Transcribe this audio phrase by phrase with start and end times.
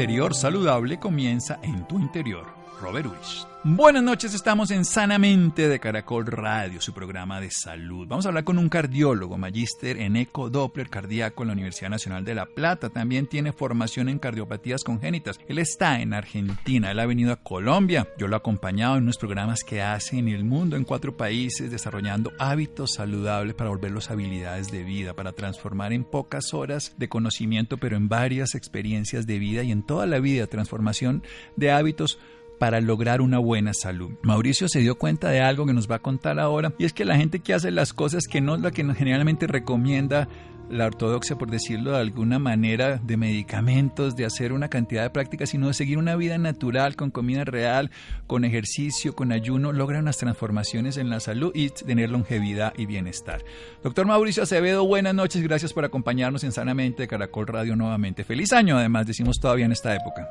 [0.00, 2.59] Exterior saludable comienza en tu interior.
[2.80, 3.46] Robert Wish.
[3.62, 8.08] Buenas noches, estamos en Sanamente de Caracol Radio, su programa de salud.
[8.08, 12.24] Vamos a hablar con un cardiólogo, magíster en eco Doppler cardíaco en la Universidad Nacional
[12.24, 12.88] de La Plata.
[12.88, 15.38] También tiene formación en cardiopatías congénitas.
[15.46, 18.08] Él está en Argentina, él ha venido a Colombia.
[18.16, 21.70] Yo lo he acompañado en unos programas que hace en el mundo, en cuatro países,
[21.70, 27.76] desarrollando hábitos saludables para volverlos habilidades de vida, para transformar en pocas horas de conocimiento,
[27.76, 31.22] pero en varias experiencias de vida y en toda la vida, transformación
[31.56, 32.18] de hábitos
[32.60, 34.10] para lograr una buena salud.
[34.22, 37.06] Mauricio se dio cuenta de algo que nos va a contar ahora y es que
[37.06, 40.28] la gente que hace las cosas que no es la que generalmente recomienda
[40.68, 45.48] la ortodoxia, por decirlo de alguna manera, de medicamentos, de hacer una cantidad de prácticas,
[45.48, 47.90] sino de seguir una vida natural, con comida real,
[48.26, 53.42] con ejercicio, con ayuno, logra unas transformaciones en la salud y tener longevidad y bienestar.
[53.82, 58.22] Doctor Mauricio Acevedo, buenas noches, gracias por acompañarnos en Sanamente de Caracol Radio nuevamente.
[58.22, 60.28] Feliz año, además, decimos todavía en esta época.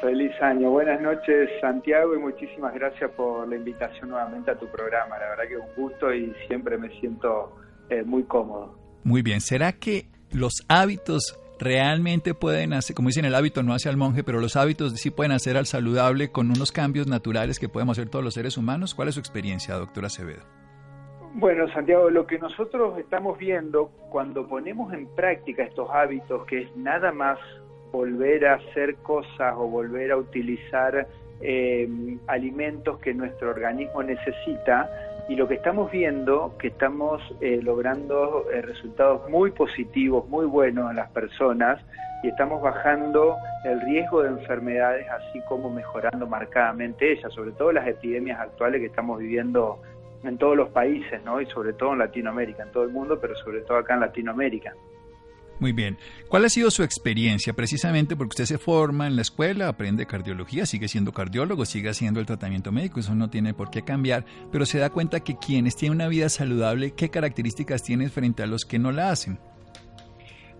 [0.00, 5.18] Feliz año, buenas noches Santiago y muchísimas gracias por la invitación nuevamente a tu programa.
[5.18, 7.54] La verdad que es un gusto y siempre me siento
[7.90, 8.78] eh, muy cómodo.
[9.04, 13.90] Muy bien, ¿será que los hábitos realmente pueden hacer, como dicen, el hábito no hace
[13.90, 17.68] al monje, pero los hábitos sí pueden hacer al saludable con unos cambios naturales que
[17.68, 18.94] podemos hacer todos los seres humanos?
[18.94, 20.40] ¿Cuál es su experiencia, doctora Acevedo?
[21.34, 26.76] Bueno, Santiago, lo que nosotros estamos viendo cuando ponemos en práctica estos hábitos, que es
[26.76, 27.38] nada más
[27.90, 31.06] volver a hacer cosas o volver a utilizar
[31.40, 31.88] eh,
[32.26, 34.90] alimentos que nuestro organismo necesita
[35.28, 40.90] y lo que estamos viendo que estamos eh, logrando eh, resultados muy positivos, muy buenos
[40.90, 41.80] en las personas
[42.22, 47.86] y estamos bajando el riesgo de enfermedades así como mejorando marcadamente ellas, sobre todo las
[47.86, 49.80] epidemias actuales que estamos viviendo
[50.24, 51.40] en todos los países, ¿no?
[51.40, 54.74] Y sobre todo en Latinoamérica, en todo el mundo, pero sobre todo acá en Latinoamérica.
[55.60, 55.98] Muy bien.
[56.28, 57.52] ¿Cuál ha sido su experiencia?
[57.52, 62.18] Precisamente porque usted se forma en la escuela, aprende cardiología, sigue siendo cardiólogo, sigue haciendo
[62.18, 65.76] el tratamiento médico, eso no tiene por qué cambiar, pero se da cuenta que quienes
[65.76, 69.38] tienen una vida saludable, ¿qué características tienen frente a los que no la hacen?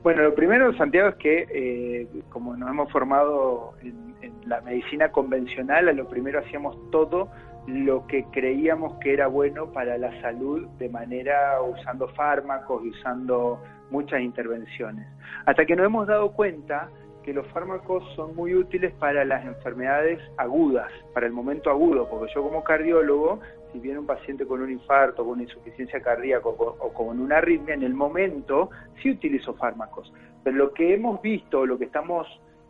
[0.03, 5.11] Bueno, lo primero, Santiago, es que eh, como nos hemos formado en, en la medicina
[5.11, 7.31] convencional, a lo primero hacíamos todo
[7.67, 13.61] lo que creíamos que era bueno para la salud de manera usando fármacos y usando
[13.91, 15.07] muchas intervenciones.
[15.47, 16.89] Hasta que nos hemos dado cuenta
[17.23, 22.33] que los fármacos son muy útiles para las enfermedades agudas, para el momento agudo, porque
[22.35, 23.41] yo como cardiólogo,
[23.73, 27.75] si viene un paciente con un infarto, con una insuficiencia cardíaca o con una arritmia,
[27.75, 28.71] en el momento
[29.03, 30.13] sí utilizo fármacos.
[30.43, 32.27] Pero lo que hemos visto, lo que estamos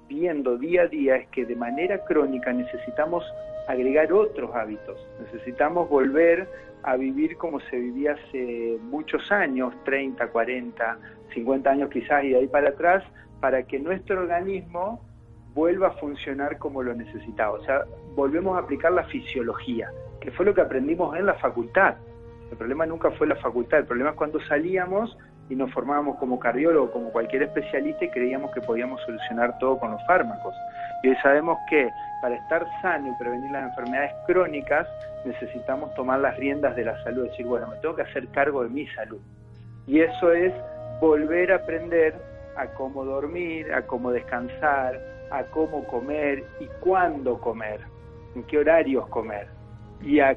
[0.08, 3.24] viendo día a día es que de manera crónica necesitamos
[3.68, 6.48] agregar otros hábitos, necesitamos volver
[6.82, 10.98] a vivir como se vivía hace muchos años, 30, 40,
[11.34, 13.04] 50 años quizás y de ahí para atrás,
[13.40, 15.00] para que nuestro organismo
[15.54, 17.52] vuelva a funcionar como lo necesitaba.
[17.52, 21.96] O sea, volvemos a aplicar la fisiología, que fue lo que aprendimos en la facultad.
[22.50, 25.16] El problema nunca fue la facultad, el problema es cuando salíamos
[25.48, 29.90] y nos formábamos como cardiólogo, como cualquier especialista y creíamos que podíamos solucionar todo con
[29.90, 30.54] los fármacos.
[31.02, 31.88] Y hoy sabemos que
[32.20, 34.86] para estar sano y prevenir las enfermedades crónicas
[35.24, 38.70] necesitamos tomar las riendas de la salud, decir, bueno, me tengo que hacer cargo de
[38.70, 39.20] mi salud.
[39.86, 40.52] Y eso es
[41.00, 42.14] volver a aprender
[42.56, 44.98] a cómo dormir, a cómo descansar,
[45.30, 47.80] a cómo comer y cuándo comer,
[48.34, 49.48] en qué horarios comer
[50.02, 50.30] y a,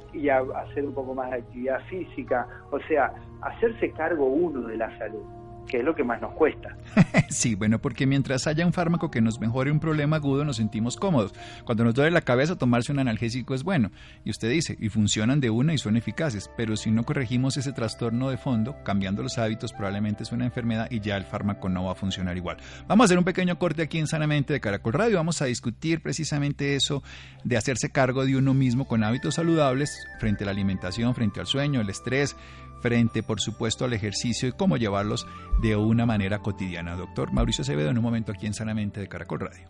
[0.56, 5.24] hacer un poco más de actividad física, o sea, hacerse cargo uno de la salud
[5.68, 6.76] que es lo que más nos cuesta.
[7.30, 10.98] sí, bueno, porque mientras haya un fármaco que nos mejore un problema agudo, nos sentimos
[10.98, 11.34] cómodos.
[11.66, 13.92] Cuando nos duele la cabeza, tomarse un analgésico es bueno.
[14.24, 17.74] Y usted dice, y funcionan de una y son eficaces, pero si no corregimos ese
[17.74, 21.86] trastorno de fondo, cambiando los hábitos, probablemente es una enfermedad y ya el fármaco no
[21.86, 22.58] va a funcionar igual.
[22.88, 25.18] Vamos a hacer un pequeño corte aquí en Sanamente de Caracol Radio.
[25.18, 27.04] Vamos a discutir precisamente eso
[27.44, 31.48] de hacerse cargo de uno mismo con hábitos saludables frente a la alimentación, frente al
[31.48, 32.36] sueño, el estrés,
[32.84, 35.26] frente, por supuesto, al ejercicio y cómo llevarlos
[35.62, 36.96] de una manera cotidiana.
[36.96, 39.70] Doctor Mauricio Acevedo, en un momento aquí en Sanamente de Caracol Radio.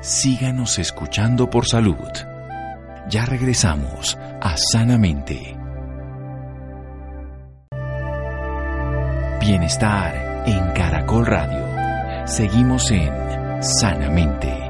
[0.00, 2.08] Síganos escuchando por salud.
[3.10, 5.56] Ya regresamos a Sanamente.
[9.40, 12.26] Bienestar en Caracol Radio.
[12.26, 14.63] Seguimos en Sanamente.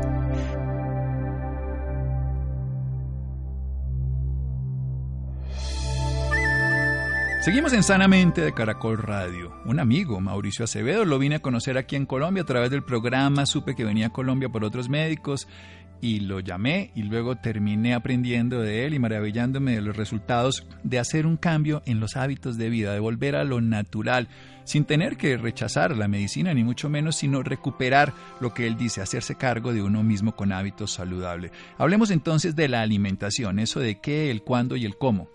[7.44, 9.52] Seguimos en Sanamente de Caracol Radio.
[9.66, 13.44] Un amigo, Mauricio Acevedo, lo vine a conocer aquí en Colombia a través del programa.
[13.44, 15.46] Supe que venía a Colombia por otros médicos
[16.00, 20.98] y lo llamé y luego terminé aprendiendo de él y maravillándome de los resultados de
[20.98, 24.28] hacer un cambio en los hábitos de vida, de volver a lo natural,
[24.64, 29.02] sin tener que rechazar la medicina ni mucho menos, sino recuperar lo que él dice,
[29.02, 31.52] hacerse cargo de uno mismo con hábitos saludables.
[31.76, 35.33] Hablemos entonces de la alimentación, eso de qué, el cuándo y el cómo.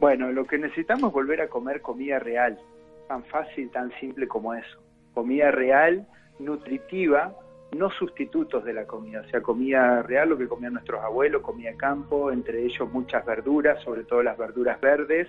[0.00, 2.58] Bueno, lo que necesitamos es volver a comer comida real,
[3.06, 4.80] tan fácil, tan simple como eso.
[5.12, 6.06] Comida real,
[6.38, 7.36] nutritiva,
[7.76, 11.74] no sustitutos de la comida, o sea, comida real, lo que comían nuestros abuelos, comida
[11.76, 15.28] campo, entre ellos muchas verduras, sobre todo las verduras verdes,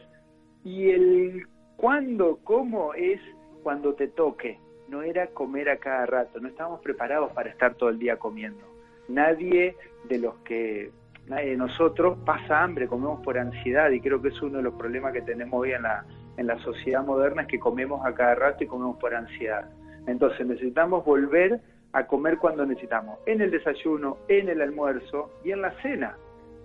[0.63, 3.19] y el cuándo, cómo es
[3.63, 4.57] cuando te toque,
[4.87, 8.63] no era comer a cada rato, no estábamos preparados para estar todo el día comiendo.
[9.09, 9.75] Nadie
[10.05, 10.91] de los que,
[11.27, 14.73] nadie de nosotros pasa hambre, comemos por ansiedad y creo que es uno de los
[14.75, 16.05] problemas que tenemos hoy en la,
[16.37, 19.69] en la sociedad moderna, es que comemos a cada rato y comemos por ansiedad.
[20.07, 21.61] Entonces necesitamos volver
[21.93, 26.15] a comer cuando necesitamos, en el desayuno, en el almuerzo y en la cena.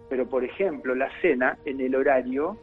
[0.09, 2.57] Pero, por ejemplo, la cena en el horario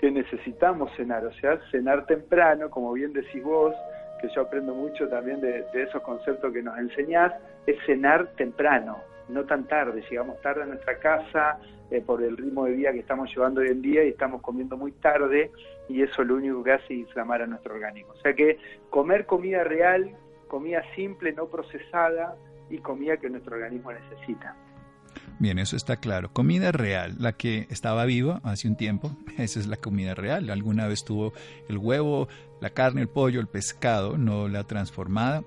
[0.00, 3.74] que necesitamos cenar, o sea, cenar temprano, como bien decís vos,
[4.20, 7.32] que yo aprendo mucho también de, esos conceptos que nos enseñás,
[7.66, 8.98] es cenar temprano,
[9.28, 10.04] no tan tarde.
[10.08, 11.58] Llegamos tarde a nuestra casa
[11.90, 14.76] eh, por el ritmo de vida que estamos llevando hoy en día y estamos comiendo
[14.76, 15.50] muy tarde
[15.88, 18.12] y eso lo único que hace es inflamar a nuestro organismo.
[18.12, 18.58] O sea que
[18.90, 20.16] comer comida real
[20.54, 22.36] comida simple, no procesada
[22.70, 24.54] y comida que nuestro organismo necesita.
[25.40, 26.32] Bien, eso está claro.
[26.32, 30.50] Comida real, la que estaba viva hace un tiempo, esa es la comida real.
[30.50, 31.32] Alguna vez tuvo
[31.68, 32.28] el huevo,
[32.60, 35.42] la carne, el pollo, el pescado, no la transformada,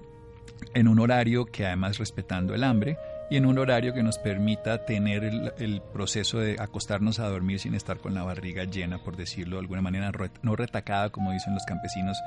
[0.74, 2.98] en un horario que además respetando el hambre
[3.30, 7.74] y en un horario que nos permita tener el, proceso de acostarnos a dormir sin
[7.74, 11.64] estar con la barriga llena, por decirlo de alguna manera, no retacada, como dicen los
[11.66, 12.18] campesinos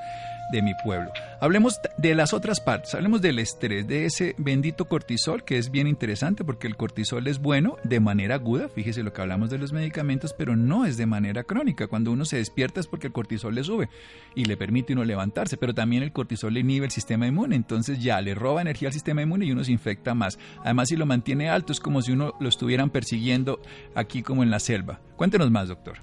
[0.51, 1.11] de mi pueblo.
[1.39, 5.87] Hablemos de las otras partes, hablemos del estrés, de ese bendito cortisol, que es bien
[5.87, 9.73] interesante porque el cortisol es bueno de manera aguda, fíjese lo que hablamos de los
[9.73, 11.87] medicamentos, pero no es de manera crónica.
[11.87, 13.89] Cuando uno se despierta es porque el cortisol le sube
[14.35, 17.99] y le permite uno levantarse, pero también el cortisol le inhibe el sistema inmune, entonces
[17.99, 20.37] ya le roba energía al sistema inmune y uno se infecta más.
[20.63, 23.59] Además, si lo mantiene alto es como si uno lo estuvieran persiguiendo
[23.95, 24.99] aquí como en la selva.
[25.15, 25.95] Cuéntenos más, doctor.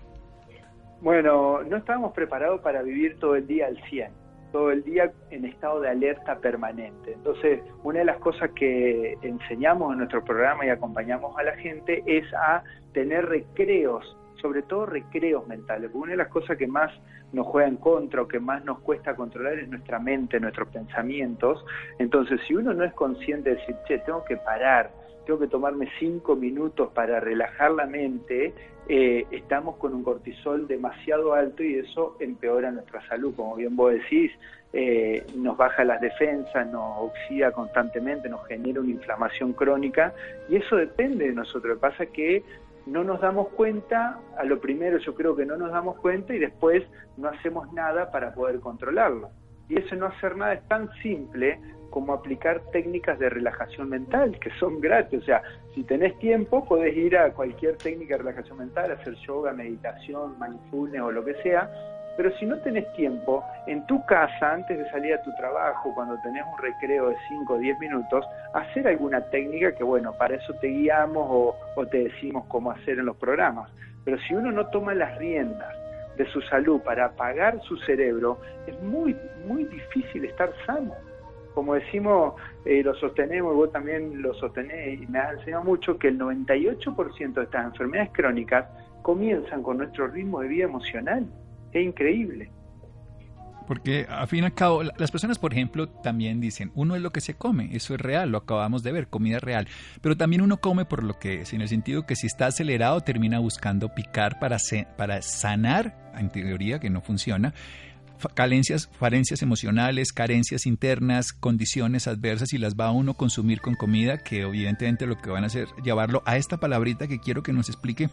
[1.03, 4.11] Bueno, no estábamos preparados para vivir todo el día al 100,
[4.51, 7.13] todo el día en estado de alerta permanente.
[7.13, 12.03] Entonces, una de las cosas que enseñamos en nuestro programa y acompañamos a la gente
[12.07, 12.65] es a
[12.95, 16.93] tener recreos sobre todo recreos mentales, porque una de las cosas que más
[17.33, 21.65] nos juega en contra o que más nos cuesta controlar es nuestra mente, nuestros pensamientos.
[21.99, 24.91] Entonces, si uno no es consciente de decir, che, tengo que parar,
[25.27, 28.55] tengo que tomarme cinco minutos para relajar la mente,
[28.89, 33.35] eh, estamos con un cortisol demasiado alto y eso empeora nuestra salud.
[33.37, 34.33] Como bien vos decís,
[34.73, 40.15] eh, nos baja las defensas, nos oxida constantemente, nos genera una inflamación crónica
[40.49, 41.65] y eso depende de nosotros.
[41.65, 42.43] Lo que pasa es que
[42.89, 46.39] no nos damos cuenta, a lo primero yo creo que no nos damos cuenta y
[46.39, 46.85] después
[47.17, 49.31] no hacemos nada para poder controlarlo.
[49.69, 54.51] Y ese no hacer nada es tan simple como aplicar técnicas de relajación mental, que
[54.59, 55.21] son gratis.
[55.21, 55.43] O sea,
[55.75, 61.03] si tenés tiempo, podés ir a cualquier técnica de relajación mental, hacer yoga, meditación, mindfulness
[61.03, 61.71] o lo que sea,
[62.19, 66.21] pero si no tenés tiempo, en tu casa, antes de salir a tu trabajo, cuando
[66.21, 70.53] tenés un recreo de 5 o 10 minutos, hacer alguna técnica que, bueno, para eso
[70.55, 73.71] te guiamos o, te decimos cómo hacer en los programas.
[74.05, 75.73] Pero si uno no toma las riendas
[76.17, 80.95] de su salud para apagar su cerebro, es muy, muy difícil estar sano.
[81.55, 82.35] Como decimos,
[82.65, 87.33] eh, lo sostenemos, vos también lo sostenés y me has enseñado mucho, que el 98%
[87.35, 88.67] de estas enfermedades crónicas
[89.03, 91.25] comienzan con nuestro ritmo de vida emocional.
[91.79, 92.51] Es increíble.
[93.67, 97.11] Porque a fin y al cabo, las personas, por ejemplo, también dicen, uno es lo
[97.11, 99.69] que se come, eso es real, lo acabamos de ver, comida real,
[100.01, 103.03] pero también uno come por lo que es, en el sentido que si está acelerado
[103.03, 104.57] termina buscando picar para,
[104.97, 107.53] para sanar, en teoría que no funciona,
[108.35, 114.19] carencias, carencias emocionales, carencias internas, condiciones adversas y las va a uno consumir con comida
[114.19, 117.69] que evidentemente lo que van a hacer llevarlo a esta palabrita que quiero que nos
[117.69, 118.09] explique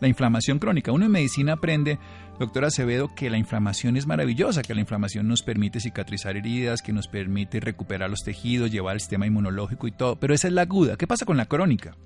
[0.00, 0.92] la inflamación crónica.
[0.92, 1.98] Uno en medicina aprende,
[2.38, 6.92] doctora Acevedo, que la inflamación es maravillosa, que la inflamación nos permite cicatrizar heridas, que
[6.92, 10.62] nos permite recuperar los tejidos, llevar el sistema inmunológico y todo, pero esa es la
[10.62, 10.96] aguda.
[10.96, 11.96] ¿Qué pasa con la crónica?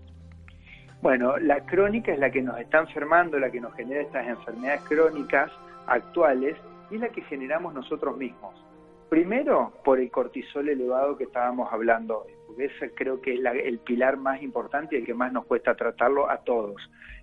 [1.02, 4.80] Bueno, la crónica es la que nos está enfermando, la que nos genera estas enfermedades
[4.88, 5.50] crónicas
[5.86, 6.56] actuales
[6.90, 8.54] y es la que generamos nosotros mismos.
[9.08, 13.78] Primero, por el cortisol elevado que estábamos hablando hoy, porque ese creo que es el
[13.78, 16.76] pilar más importante y el que más nos cuesta tratarlo a todos.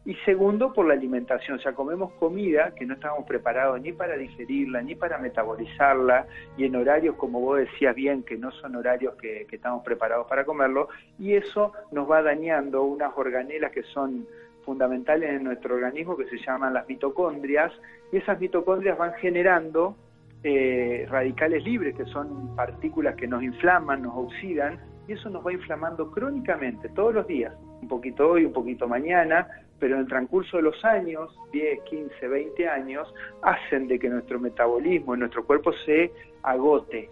[0.03, 4.18] Y segundo, por la alimentación, o sea, comemos comida que no estamos preparados ni para
[4.18, 6.25] digerirla, ni para metabolizarla,
[6.58, 10.27] y en horarios, como vos decías bien, que no son horarios que, que estamos preparados
[10.27, 10.89] para comerlo,
[11.20, 14.25] y eso nos va dañando unas organelas que son
[14.63, 17.72] fundamentales en nuestro organismo, que se llaman las mitocondrias,
[18.12, 19.96] y esas mitocondrias van generando
[20.44, 25.53] eh, radicales libres, que son partículas que nos inflaman, nos oxidan, y eso nos va
[25.53, 29.48] inflamando crónicamente, todos los días, un poquito hoy, un poquito mañana,
[29.80, 34.39] pero en el transcurso de los años, 10, 15, 20 años, hacen de que nuestro
[34.39, 36.12] metabolismo, nuestro cuerpo se
[36.44, 37.10] agote,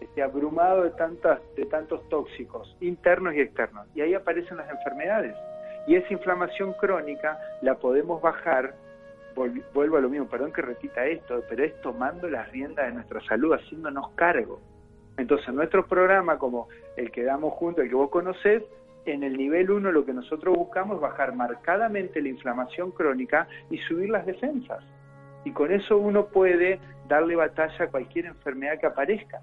[0.00, 3.86] esté abrumado de, tantas, de tantos tóxicos internos y externos.
[3.94, 5.34] Y ahí aparecen las enfermedades.
[5.86, 8.74] Y esa inflamación crónica la podemos bajar
[9.72, 13.20] vuelvo a lo mismo, perdón que repita esto, pero es tomando las riendas de nuestra
[13.22, 14.60] salud, haciéndonos cargo.
[15.16, 18.62] Entonces, nuestro programa, como el que damos juntos, el que vos conocés,
[19.04, 23.78] en el nivel 1 lo que nosotros buscamos es bajar marcadamente la inflamación crónica y
[23.78, 24.84] subir las defensas.
[25.44, 29.40] Y con eso uno puede darle batalla a cualquier enfermedad que aparezca.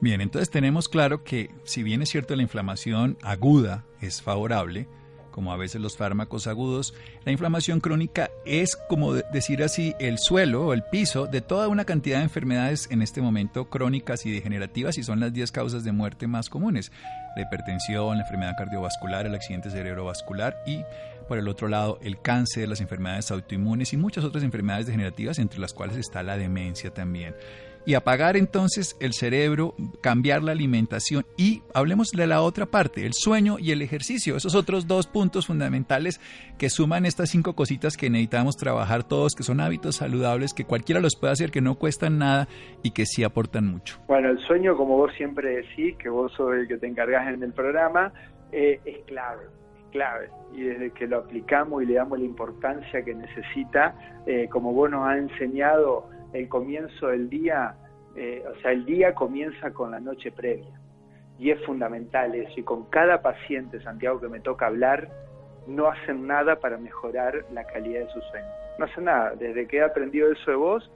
[0.00, 4.88] Bien, entonces tenemos claro que si bien es cierto la inflamación aguda es favorable,
[5.30, 10.66] como a veces los fármacos agudos, la inflamación crónica es, como decir así, el suelo
[10.66, 14.96] o el piso de toda una cantidad de enfermedades en este momento crónicas y degenerativas
[14.96, 16.90] y son las 10 causas de muerte más comunes.
[17.36, 20.82] La hipertensión, la enfermedad cardiovascular, el accidente cerebrovascular y,
[21.28, 25.60] por el otro lado, el cáncer, las enfermedades autoinmunes y muchas otras enfermedades degenerativas, entre
[25.60, 27.34] las cuales está la demencia también
[27.86, 33.12] y apagar entonces el cerebro, cambiar la alimentación y hablemos de la otra parte, el
[33.12, 36.20] sueño y el ejercicio, esos otros dos puntos fundamentales
[36.58, 41.00] que suman estas cinco cositas que necesitamos trabajar todos, que son hábitos saludables, que cualquiera
[41.00, 42.48] los puede hacer, que no cuestan nada
[42.82, 43.98] y que sí aportan mucho.
[44.06, 47.42] Bueno, el sueño, como vos siempre decís, que vos sos el que te encargas en
[47.42, 48.12] el programa,
[48.52, 49.44] eh, es clave
[49.90, 53.94] clave y desde que lo aplicamos y le damos la importancia que necesita,
[54.26, 57.74] eh, como vos nos has enseñado el comienzo del día,
[58.16, 60.80] eh, o sea, el día comienza con la noche previa.
[61.38, 62.52] Y es fundamental eso.
[62.56, 65.08] Y con cada paciente, Santiago, que me toca hablar,
[65.66, 68.46] no hacen nada para mejorar la calidad de su sueño.
[68.78, 69.34] No hacen nada.
[69.36, 70.90] Desde que he aprendido eso de vos,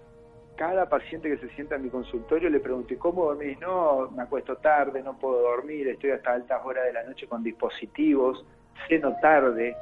[0.56, 3.58] cada paciente que se sienta en mi consultorio le pregunté, ¿cómo dormís?
[3.60, 7.42] No, me acuesto tarde, no puedo dormir, estoy hasta altas horas de la noche con
[7.42, 8.44] dispositivos,
[8.88, 9.76] ceno tarde.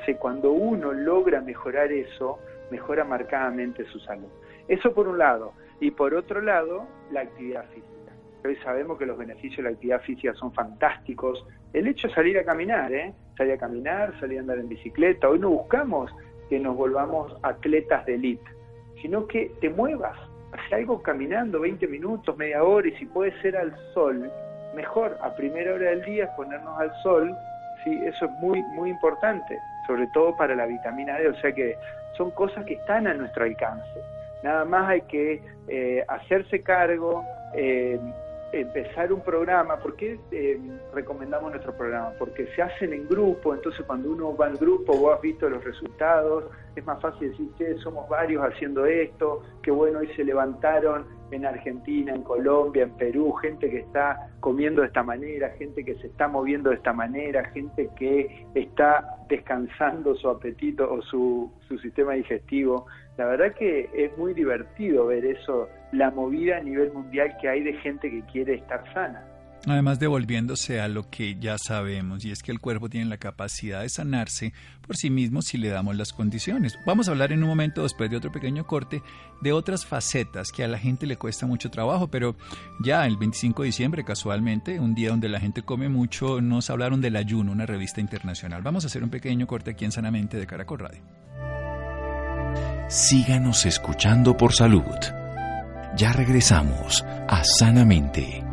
[0.00, 2.38] O sea, cuando uno logra mejorar eso,
[2.70, 4.28] mejora marcadamente su salud.
[4.68, 5.52] Eso por un lado.
[5.80, 7.88] Y por otro lado, la actividad física.
[8.44, 11.44] Hoy sabemos que los beneficios de la actividad física son fantásticos.
[11.72, 13.12] El hecho de salir a caminar, ¿eh?
[13.36, 15.28] salir a caminar, salir a andar en bicicleta.
[15.28, 16.10] Hoy no buscamos
[16.48, 18.50] que nos volvamos atletas de élite,
[19.00, 20.18] sino que te muevas,
[20.52, 24.30] hace algo caminando 20 minutos, media hora, y si puede ser al sol,
[24.74, 27.34] mejor, a primera hora del día ponernos al sol,
[27.84, 31.76] sí, eso es muy, muy importante, sobre todo para la vitamina D, o sea que
[32.16, 34.00] son cosas que están a nuestro alcance.
[34.42, 37.98] Nada más hay que eh, hacerse cargo, eh,
[38.52, 39.78] empezar un programa.
[39.78, 40.60] ¿Por qué eh,
[40.92, 42.12] recomendamos nuestro programa?
[42.18, 45.64] Porque se hacen en grupo, entonces cuando uno va en grupo, vos has visto los
[45.64, 46.44] resultados,
[46.76, 51.46] es más fácil decir, que somos varios haciendo esto, qué bueno, hoy se levantaron en
[51.46, 56.08] Argentina, en Colombia, en Perú, gente que está comiendo de esta manera, gente que se
[56.08, 62.12] está moviendo de esta manera, gente que está descansando su apetito o su, su sistema
[62.12, 62.86] digestivo.
[63.18, 67.62] La verdad que es muy divertido ver eso, la movida a nivel mundial que hay
[67.62, 69.26] de gente que quiere estar sana.
[69.66, 73.82] Además devolviéndose a lo que ya sabemos, y es que el cuerpo tiene la capacidad
[73.82, 74.52] de sanarse
[74.84, 76.76] por sí mismo si le damos las condiciones.
[76.84, 79.02] Vamos a hablar en un momento, después de otro pequeño corte,
[79.40, 82.34] de otras facetas que a la gente le cuesta mucho trabajo, pero
[82.82, 87.00] ya el 25 de diciembre, casualmente, un día donde la gente come mucho, nos hablaron
[87.00, 88.62] del ayuno, una revista internacional.
[88.62, 91.02] Vamos a hacer un pequeño corte aquí en Sanamente de Caracol Radio.
[92.92, 94.84] Síganos escuchando por salud.
[95.96, 98.44] Ya regresamos a Sanamente.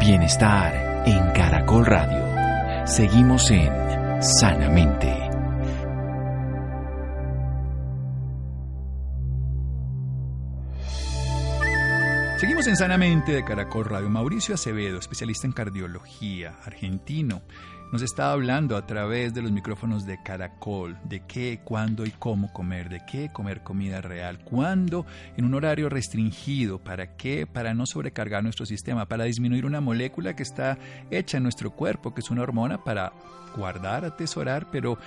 [0.00, 2.86] Bienestar en Caracol Radio.
[2.86, 5.24] Seguimos en Sanamente.
[12.38, 14.08] Seguimos en Sanamente de Caracol Radio.
[14.08, 17.42] Mauricio Acevedo, especialista en cardiología, argentino,
[17.94, 22.52] nos está hablando a través de los micrófonos de Caracol de qué, cuándo y cómo
[22.52, 27.86] comer, de qué comer comida real, cuándo en un horario restringido, para qué, para no
[27.86, 30.76] sobrecargar nuestro sistema, para disminuir una molécula que está
[31.12, 33.12] hecha en nuestro cuerpo, que es una hormona para
[33.56, 34.98] guardar, atesorar, pero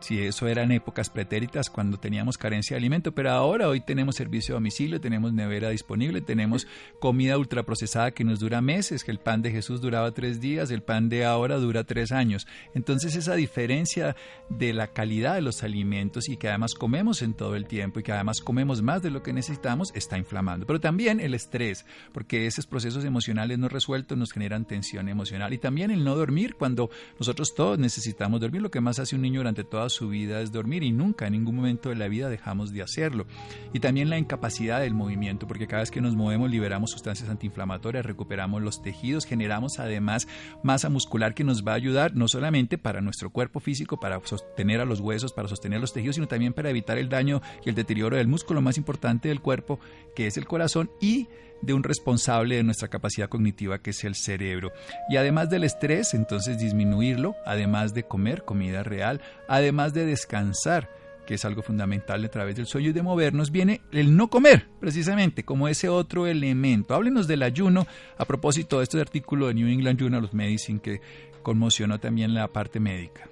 [0.00, 4.16] si eso era en épocas pretéritas cuando teníamos carencia de alimento, pero ahora hoy tenemos
[4.16, 6.66] servicio a domicilio, tenemos nevera disponible, tenemos
[7.00, 10.82] comida ultraprocesada que nos dura meses, que el pan de Jesús duraba tres días, el
[10.82, 12.46] pan de ahora dura tres años.
[12.74, 14.16] Entonces esa diferencia
[14.48, 18.02] de la calidad de los alimentos y que además comemos en todo el tiempo y
[18.02, 20.66] que además comemos más de lo que necesitamos está inflamando.
[20.66, 25.58] Pero también el estrés, porque esos procesos emocionales no resueltos nos generan tensión emocional y
[25.58, 28.62] también el no dormir cuando nosotros todos necesitamos dormir.
[28.62, 31.32] Lo que más hace un niño durante toda su vida es dormir y nunca en
[31.32, 33.26] ningún momento de la vida dejamos de hacerlo.
[33.72, 38.04] Y también la incapacidad del movimiento, porque cada vez que nos movemos liberamos sustancias antiinflamatorias,
[38.04, 40.28] recuperamos los tejidos, generamos además
[40.62, 44.80] masa muscular que nos va a ayudar no solamente para nuestro cuerpo físico, para sostener
[44.80, 47.74] a los huesos, para sostener los tejidos, sino también para evitar el daño y el
[47.74, 49.78] deterioro del músculo más importante del cuerpo,
[50.14, 51.28] que es el corazón, y
[51.62, 54.72] de un responsable de nuestra capacidad cognitiva que es el cerebro.
[55.08, 60.90] Y además del estrés, entonces disminuirlo, además de comer comida real, además de descansar,
[61.26, 64.66] que es algo fundamental a través del sueño y de movernos, viene el no comer,
[64.80, 66.94] precisamente, como ese otro elemento.
[66.94, 67.86] Háblenos del ayuno
[68.18, 71.00] a propósito de este artículo de New England Journal of Medicine que
[71.42, 73.28] conmocionó también la parte médica.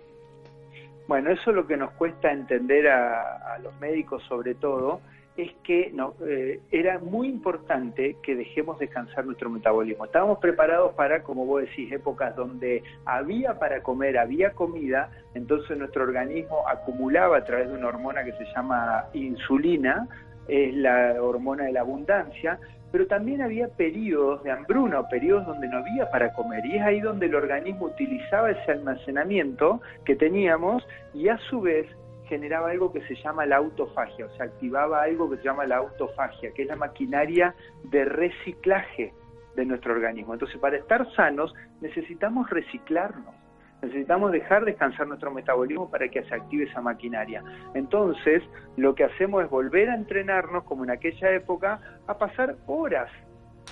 [1.08, 5.00] Bueno, eso es lo que nos cuesta entender a, a los médicos sobre todo,
[5.42, 10.04] es que no, eh, era muy importante que dejemos descansar nuestro metabolismo.
[10.04, 16.02] Estábamos preparados para, como vos decís, épocas donde había para comer, había comida, entonces nuestro
[16.04, 20.08] organismo acumulaba a través de una hormona que se llama insulina,
[20.48, 22.58] es la hormona de la abundancia,
[22.92, 26.82] pero también había periodos de hambruna o periodos donde no había para comer y es
[26.82, 31.86] ahí donde el organismo utilizaba ese almacenamiento que teníamos y a su vez
[32.30, 35.78] generaba algo que se llama la autofagia, o sea, activaba algo que se llama la
[35.78, 39.12] autofagia, que es la maquinaria de reciclaje
[39.56, 40.32] de nuestro organismo.
[40.32, 43.34] Entonces, para estar sanos necesitamos reciclarnos,
[43.82, 47.42] necesitamos dejar descansar nuestro metabolismo para que se active esa maquinaria.
[47.74, 48.42] Entonces,
[48.76, 53.10] lo que hacemos es volver a entrenarnos, como en aquella época, a pasar horas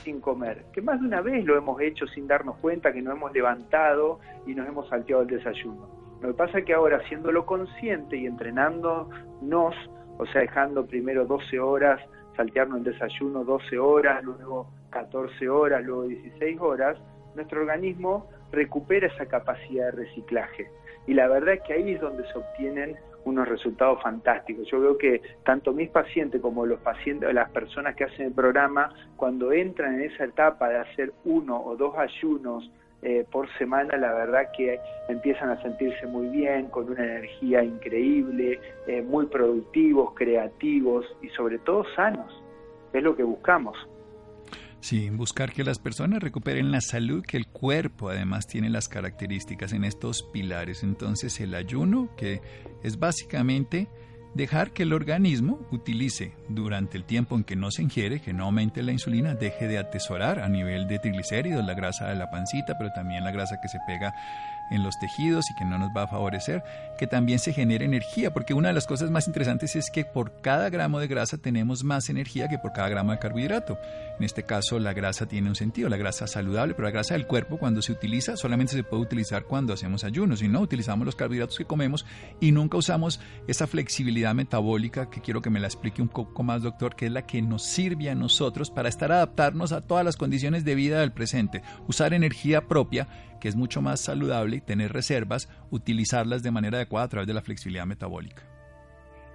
[0.03, 3.15] sin comer, que más de una vez lo hemos hecho sin darnos cuenta, que nos
[3.15, 6.08] hemos levantado y nos hemos salteado el desayuno.
[6.21, 9.75] Lo que pasa es que ahora, haciéndolo consciente y entrenándonos,
[10.19, 12.01] o sea, dejando primero 12 horas,
[12.37, 16.99] saltearnos el desayuno 12 horas, luego 14 horas, luego 16 horas,
[17.35, 20.71] nuestro organismo recupera esa capacidad de reciclaje.
[21.07, 24.67] Y la verdad es que ahí es donde se obtienen unos resultados fantásticos.
[24.71, 28.93] Yo veo que tanto mis pacientes como los pacientes, las personas que hacen el programa,
[29.17, 32.71] cuando entran en esa etapa de hacer uno o dos ayunos
[33.03, 38.61] eh, por semana, la verdad que empiezan a sentirse muy bien, con una energía increíble,
[38.87, 42.33] eh, muy productivos, creativos y sobre todo sanos.
[42.93, 43.77] Es lo que buscamos.
[44.81, 49.73] Sí, buscar que las personas recuperen la salud, que el cuerpo además tiene las características
[49.73, 50.83] en estos pilares.
[50.83, 52.41] Entonces el ayuno, que
[52.83, 53.89] es básicamente
[54.35, 58.45] dejar que el organismo utilice durante el tiempo en que no se ingiere, que no
[58.45, 62.77] aumente la insulina, deje de atesorar a nivel de triglicéridos la grasa de la pancita,
[62.79, 64.15] pero también la grasa que se pega
[64.71, 66.63] en los tejidos y que no nos va a favorecer,
[66.99, 70.41] que también se genere energía, porque una de las cosas más interesantes es que por
[70.41, 73.79] cada gramo de grasa tenemos más energía que por cada gramo de carbohidrato.
[74.19, 77.27] En este caso la grasa tiene un sentido, la grasa saludable, pero la grasa del
[77.27, 81.17] cuerpo cuando se utiliza solamente se puede utilizar cuando hacemos ayunos, y no utilizamos los
[81.17, 82.05] carbohidratos que comemos
[82.41, 86.63] y nunca usamos esa flexibilidad metabólica que quiero que me la explique un poco más
[86.63, 90.17] doctor, que es la que nos sirve a nosotros para estar adaptarnos a todas las
[90.17, 95.49] condiciones de vida del presente, usar energía propia que es mucho más saludable tener reservas,
[95.71, 98.43] utilizarlas de manera adecuada a través de la flexibilidad metabólica.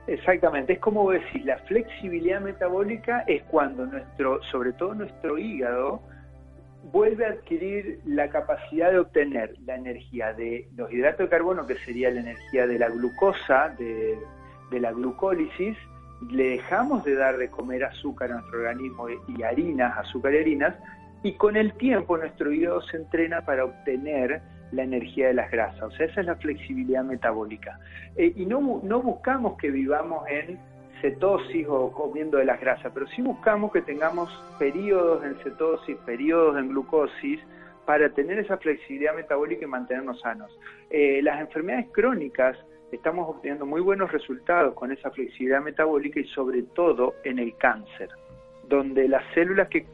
[0.08, 6.02] Exactamente, es como decir, la flexibilidad metabólica es cuando nuestro, sobre todo nuestro hígado,
[6.92, 11.76] vuelve a adquirir la capacidad de obtener la energía de los hidratos de carbono, que
[11.80, 14.18] sería la energía de la glucosa, de,
[14.72, 15.78] la glucólisis,
[16.32, 20.76] le dejamos de dar de comer azúcar a nuestro organismo y harinas, azúcar y harinas,
[21.24, 25.82] y con el tiempo nuestro hígado se entrena para obtener la energía de las grasas.
[25.82, 27.80] O sea, esa es la flexibilidad metabólica.
[28.18, 30.60] Eh, y no, no buscamos que vivamos en
[31.02, 36.58] cetosis o comiendo de las grasas, pero sí buscamos que tengamos periodos en cetosis, periodos
[36.58, 37.40] en glucosis,
[37.86, 40.52] para tener esa flexibilidad metabólica y mantenernos sanos.
[40.90, 42.58] Eh, las enfermedades crónicas
[42.92, 48.10] estamos obteniendo muy buenos resultados con esa flexibilidad metabólica y sobre todo en el cáncer
[48.67, 49.86] donde las células que,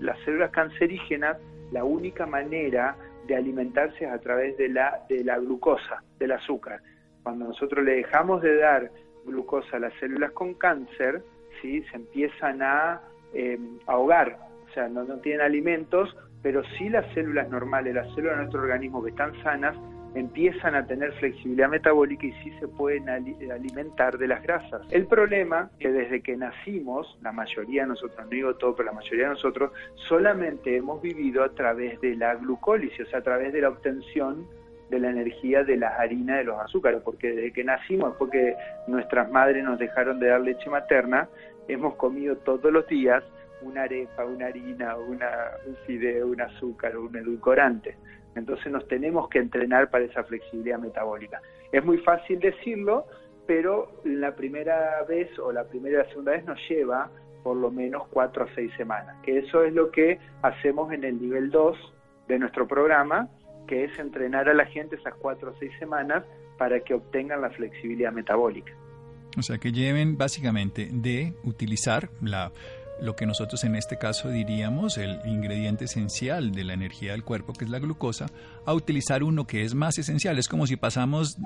[0.00, 1.38] las células cancerígenas,
[1.72, 6.80] la única manera de alimentarse es a través de la, de la glucosa, del azúcar.
[7.22, 8.90] Cuando nosotros le dejamos de dar
[9.24, 11.22] glucosa a las células con cáncer,
[11.60, 11.82] ¿sí?
[11.90, 13.00] se empiezan a
[13.34, 18.36] em, ahogar, o sea, no, no tienen alimentos, pero sí las células normales, las células
[18.36, 19.76] de nuestro organismo que están sanas,
[20.14, 24.82] empiezan a tener flexibilidad metabólica y sí se pueden alimentar de las grasas.
[24.90, 28.86] El problema es que desde que nacimos, la mayoría de nosotros, no digo todo, pero
[28.86, 29.72] la mayoría de nosotros,
[30.08, 34.46] solamente hemos vivido a través de la glucólisis, o sea, a través de la obtención
[34.90, 38.56] de la energía de las harinas de los azúcares, porque desde que nacimos, porque
[38.88, 41.28] nuestras madres nos dejaron de dar leche materna,
[41.68, 43.22] hemos comido todos los días
[43.62, 45.28] una arepa, una harina, una,
[45.66, 47.96] un fideo, un azúcar un edulcorante.
[48.34, 51.40] Entonces nos tenemos que entrenar para esa flexibilidad metabólica.
[51.72, 53.06] Es muy fácil decirlo,
[53.46, 57.10] pero la primera vez o la primera y la segunda vez nos lleva
[57.42, 61.20] por lo menos cuatro a seis semanas, que eso es lo que hacemos en el
[61.20, 61.76] nivel 2
[62.28, 63.28] de nuestro programa,
[63.66, 66.24] que es entrenar a la gente esas cuatro o seis semanas
[66.58, 68.72] para que obtengan la flexibilidad metabólica.
[69.38, 72.52] O sea, que lleven básicamente de utilizar la
[73.00, 77.52] lo que nosotros en este caso diríamos el ingrediente esencial de la energía del cuerpo,
[77.52, 78.26] que es la glucosa,
[78.66, 80.38] a utilizar uno que es más esencial.
[80.38, 81.36] Es como si pasamos,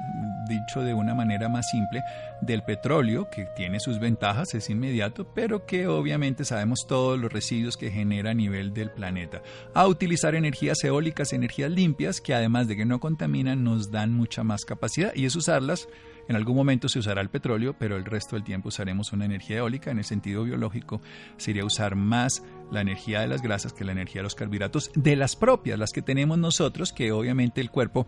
[0.48, 2.02] dicho de una manera más simple,
[2.40, 7.76] del petróleo, que tiene sus ventajas, es inmediato, pero que obviamente sabemos todos los residuos
[7.76, 9.42] que genera a nivel del planeta,
[9.74, 14.42] a utilizar energías eólicas, energías limpias, que además de que no contaminan, nos dan mucha
[14.42, 15.88] más capacidad y es usarlas
[16.28, 19.58] en algún momento se usará el petróleo, pero el resto del tiempo usaremos una energía
[19.58, 19.90] eólica.
[19.90, 21.00] En el sentido biológico
[21.36, 25.16] sería usar más la energía de las grasas que la energía de los carbohidratos, de
[25.16, 28.06] las propias, las que tenemos nosotros, que obviamente el cuerpo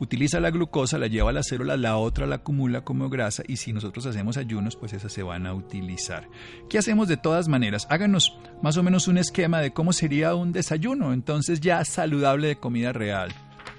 [0.00, 3.56] utiliza la glucosa, la lleva a las células, la otra la acumula como grasa y
[3.56, 6.28] si nosotros hacemos ayunos, pues esas se van a utilizar.
[6.68, 7.86] ¿Qué hacemos de todas maneras?
[7.90, 12.56] Háganos más o menos un esquema de cómo sería un desayuno, entonces ya saludable de
[12.56, 13.32] comida real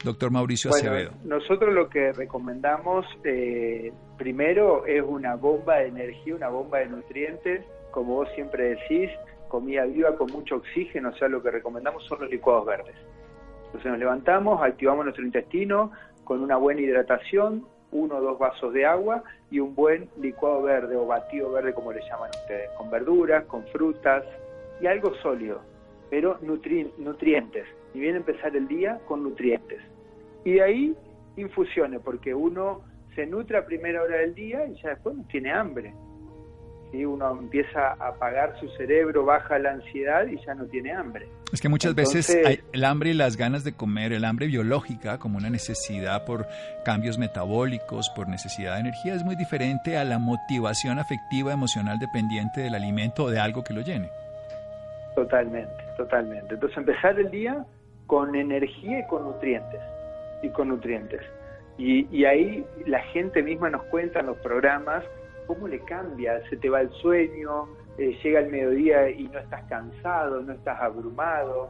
[0.06, 1.12] doctor Mauricio Acevedo?
[1.24, 7.66] nosotros lo que recomendamos eh, primero es una bomba de energía, una bomba de nutrientes,
[7.92, 9.10] como vos siempre decís,
[9.50, 12.96] comida viva con mucho oxígeno, o sea, lo que recomendamos son los licuados verdes.
[13.66, 15.92] Entonces nos levantamos, activamos nuestro intestino
[16.24, 20.96] con una buena hidratación, uno o dos vasos de agua y un buen licuado verde
[20.96, 24.24] o batido verde como le llaman ustedes, con verduras, con frutas
[24.82, 25.62] y algo sólido,
[26.10, 27.66] pero nutrientes.
[27.94, 29.82] Y viene a empezar el día con nutrientes.
[30.46, 30.96] Y de ahí
[31.36, 32.82] infusiones, porque uno
[33.16, 35.94] se nutre a primera hora del día y ya después no tiene hambre.
[36.92, 37.04] ¿Sí?
[37.04, 41.28] Uno empieza a apagar su cerebro, baja la ansiedad y ya no tiene hambre.
[41.52, 45.18] Es que muchas veces hay el hambre y las ganas de comer, el hambre biológica
[45.18, 46.46] como una necesidad por
[46.84, 52.62] cambios metabólicos, por necesidad de energía, es muy diferente a la motivación afectiva, emocional dependiente
[52.62, 54.10] del alimento o de algo que lo llene.
[55.16, 56.54] Totalmente, totalmente.
[56.54, 57.66] Entonces empezar el día
[58.06, 59.82] con energía y con nutrientes
[60.42, 61.22] y con nutrientes.
[61.78, 65.04] Y, ahí la gente misma nos cuenta en los programas
[65.46, 67.68] cómo le cambia, se te va el sueño,
[67.98, 71.70] eh, llega el mediodía y no estás cansado, no estás abrumado.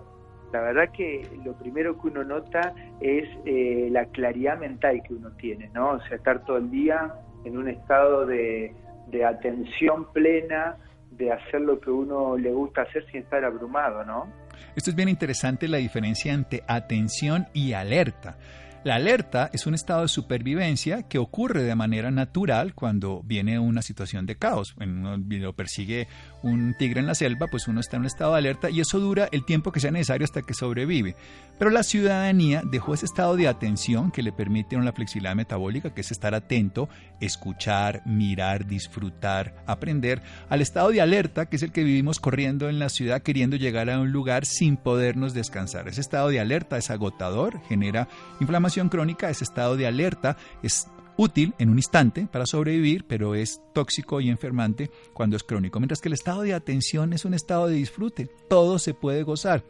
[0.53, 5.31] La verdad que lo primero que uno nota es eh, la claridad mental que uno
[5.31, 5.91] tiene, ¿no?
[5.91, 8.73] O sea, estar todo el día en un estado de,
[9.07, 10.77] de atención plena,
[11.11, 14.27] de hacer lo que uno le gusta hacer sin estar abrumado, ¿no?
[14.75, 18.37] Esto es bien interesante la diferencia entre atención y alerta.
[18.85, 23.81] La alerta es un estado de supervivencia que ocurre de manera natural cuando viene una
[23.81, 24.73] situación de caos.
[24.73, 26.07] Cuando lo persigue
[26.45, 28.99] un tigre en la selva, pues uno está en un estado de alerta y eso
[28.99, 31.15] dura el tiempo que sea necesario hasta que sobrevive.
[31.57, 36.01] Pero la ciudadanía dejó ese estado de atención que le permite una flexibilidad metabólica, que
[36.01, 36.87] es estar atento,
[37.19, 42.77] escuchar, mirar, disfrutar, aprender, al estado de alerta, que es el que vivimos corriendo en
[42.77, 45.87] la ciudad queriendo llegar a un lugar sin podernos descansar.
[45.87, 48.07] Ese estado de alerta es agotador, genera
[48.39, 53.61] inflamación crónica, ese estado de alerta es útil en un instante para sobrevivir, pero es
[53.73, 55.79] tóxico y enfermante cuando es crónico.
[55.79, 59.63] Mientras que el estado de atención es un estado de disfrute, todo se puede gozar.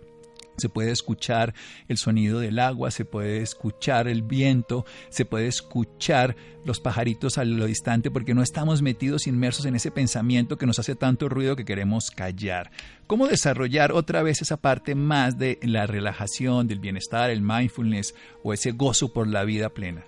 [0.58, 1.54] Se puede escuchar
[1.90, 7.44] el sonido del agua, se puede escuchar el viento, se puede escuchar los pajaritos a
[7.44, 11.58] lo distante porque no estamos metidos inmersos en ese pensamiento que nos hace tanto ruido
[11.58, 12.72] que queremos callar.
[13.06, 18.54] ¿Cómo desarrollar otra vez esa parte más de la relajación, del bienestar, el mindfulness o
[18.54, 20.06] ese gozo por la vida plena?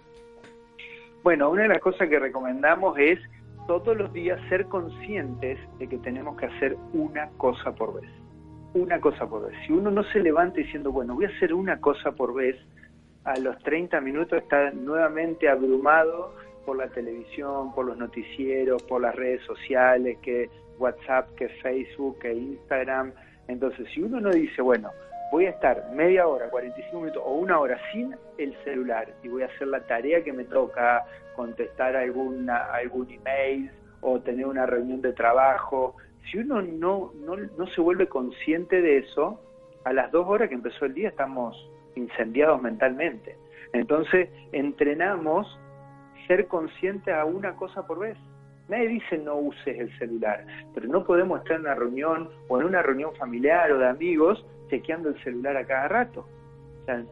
[1.28, 3.20] Bueno, una de las cosas que recomendamos es
[3.68, 8.10] todos los días ser conscientes de que tenemos que hacer una cosa por vez.
[8.74, 9.54] Una cosa por vez.
[9.66, 12.56] Si uno no se levanta diciendo, bueno, voy a hacer una cosa por vez,
[13.26, 16.34] a los 30 minutos está nuevamente abrumado
[16.66, 22.34] por la televisión, por los noticieros, por las redes sociales, que WhatsApp, que Facebook, que
[22.34, 23.12] Instagram.
[23.50, 24.92] Entonces, si uno no dice, bueno,
[25.32, 29.44] voy a estar media hora, 45 minutos o una hora sin el celular y voy
[29.44, 35.02] a hacer la tarea que me toca, contestar alguna, algún email o tener una reunión
[35.02, 35.96] de trabajo.
[36.32, 39.40] Si uno no, no, no se vuelve consciente de eso,
[39.84, 41.56] a las dos horas que empezó el día estamos
[41.96, 43.38] incendiados mentalmente.
[43.74, 45.48] Entonces, entrenamos
[46.28, 48.18] ser consciente a una cosa por vez.
[48.70, 52.68] Nadie dice no uses el celular, pero no podemos estar en una reunión o en
[52.68, 56.28] una reunión familiar o de amigos chequeando el celular a cada rato.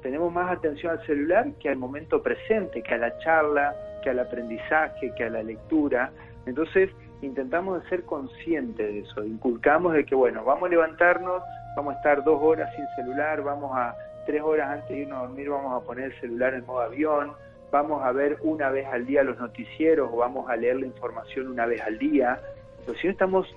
[0.02, 4.20] Tenemos más atención al celular que al momento presente, que a la charla, que al
[4.20, 6.12] aprendizaje, que a la lectura.
[6.46, 6.89] Entonces,
[7.22, 11.41] intentamos ser conscientes de eso, inculcamos de que, bueno, vamos a levantarnos,
[11.76, 15.28] vamos a estar dos horas sin celular, vamos a tres horas antes de irnos a
[15.28, 17.34] dormir, vamos a poner el celular en modo avión,
[17.76, 21.50] vamos a ver una vez al día los noticieros o vamos a leer la información
[21.50, 22.40] una vez al día.
[22.86, 23.56] Pero si no estamos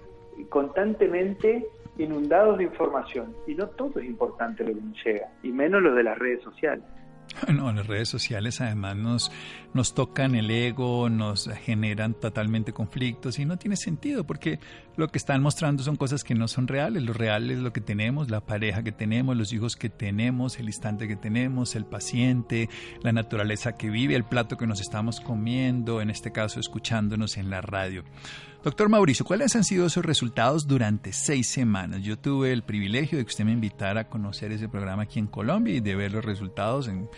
[0.48, 1.64] constantemente
[1.98, 5.94] inundados de información y no todo es importante lo que nos llega, y menos lo
[5.94, 6.84] de las redes sociales.
[7.52, 9.32] No, las redes sociales además nos,
[9.74, 14.58] nos tocan el ego, nos generan totalmente conflictos y no tiene sentido porque
[14.96, 17.02] lo que están mostrando son cosas que no son reales.
[17.02, 20.66] Lo real es lo que tenemos, la pareja que tenemos, los hijos que tenemos, el
[20.66, 22.68] instante que tenemos, el paciente,
[23.02, 27.50] la naturaleza que vive, el plato que nos estamos comiendo, en este caso escuchándonos en
[27.50, 28.04] la radio.
[28.64, 32.02] Doctor Mauricio, ¿cuáles han sido esos resultados durante seis semanas?
[32.02, 35.28] Yo tuve el privilegio de que usted me invitara a conocer ese programa aquí en
[35.28, 37.08] Colombia y de ver los resultados en,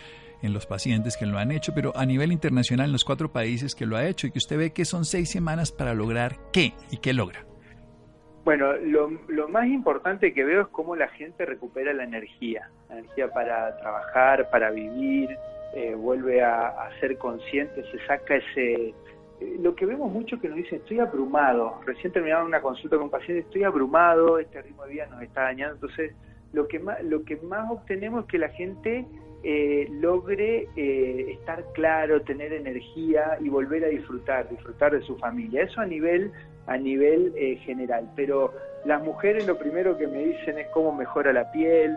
[0.43, 3.87] los pacientes que lo han hecho, pero a nivel internacional, en los cuatro países que
[3.87, 6.97] lo ha hecho y que usted ve que son seis semanas para lograr qué y
[6.97, 7.43] qué logra.
[8.43, 13.31] Bueno, lo, más importante que veo es cómo la gente recupera la energía, la energía
[13.31, 15.29] para trabajar, para vivir,
[15.75, 18.93] eh, vuelve a, ser consciente, se saca ese,
[19.59, 23.11] lo que vemos mucho que nos dicen, estoy abrumado, recién terminaba una consulta con un
[23.11, 26.13] paciente, estoy abrumado, este ritmo de vida nos está dañando, entonces
[26.53, 29.05] lo que más, lo que más obtenemos es que la gente
[29.43, 35.63] eh, logre eh, estar claro, tener energía y volver a disfrutar, disfrutar de su familia.
[35.63, 36.31] Eso a nivel,
[36.67, 38.07] a nivel general.
[38.15, 38.53] Pero
[38.85, 41.95] las mujeres lo primero que me dicen es cómo mejora la piel,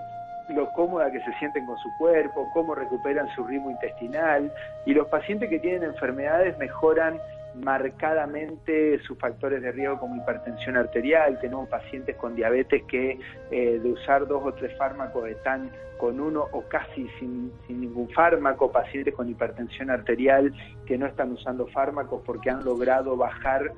[0.50, 4.52] lo cómoda que se sienten con su cuerpo, cómo recuperan su ritmo intestinal
[4.84, 7.18] y los pacientes que tienen enfermedades mejoran
[7.54, 13.18] marcadamente sus factores de riesgo como hipertensión arterial, tenemos pacientes con diabetes que
[13.50, 18.08] eh, de usar dos o tres fármacos están con uno o casi sin, sin ningún
[18.10, 20.52] fármaco, pacientes con hipertensión arterial
[20.86, 23.72] que no están usando fármacos porque han logrado bajar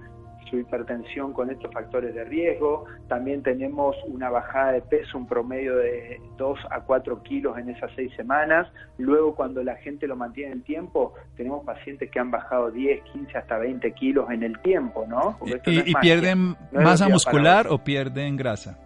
[0.50, 2.84] su hipertensión con estos factores de riesgo.
[3.08, 7.90] También tenemos una bajada de peso, un promedio de 2 a 4 kilos en esas
[7.96, 8.68] seis semanas.
[8.98, 13.38] Luego, cuando la gente lo mantiene en tiempo, tenemos pacientes que han bajado 10, 15,
[13.38, 15.38] hasta 20 kilos en el tiempo, ¿no?
[15.66, 18.78] ¿Y, pierden masa muscular o pierden grasa?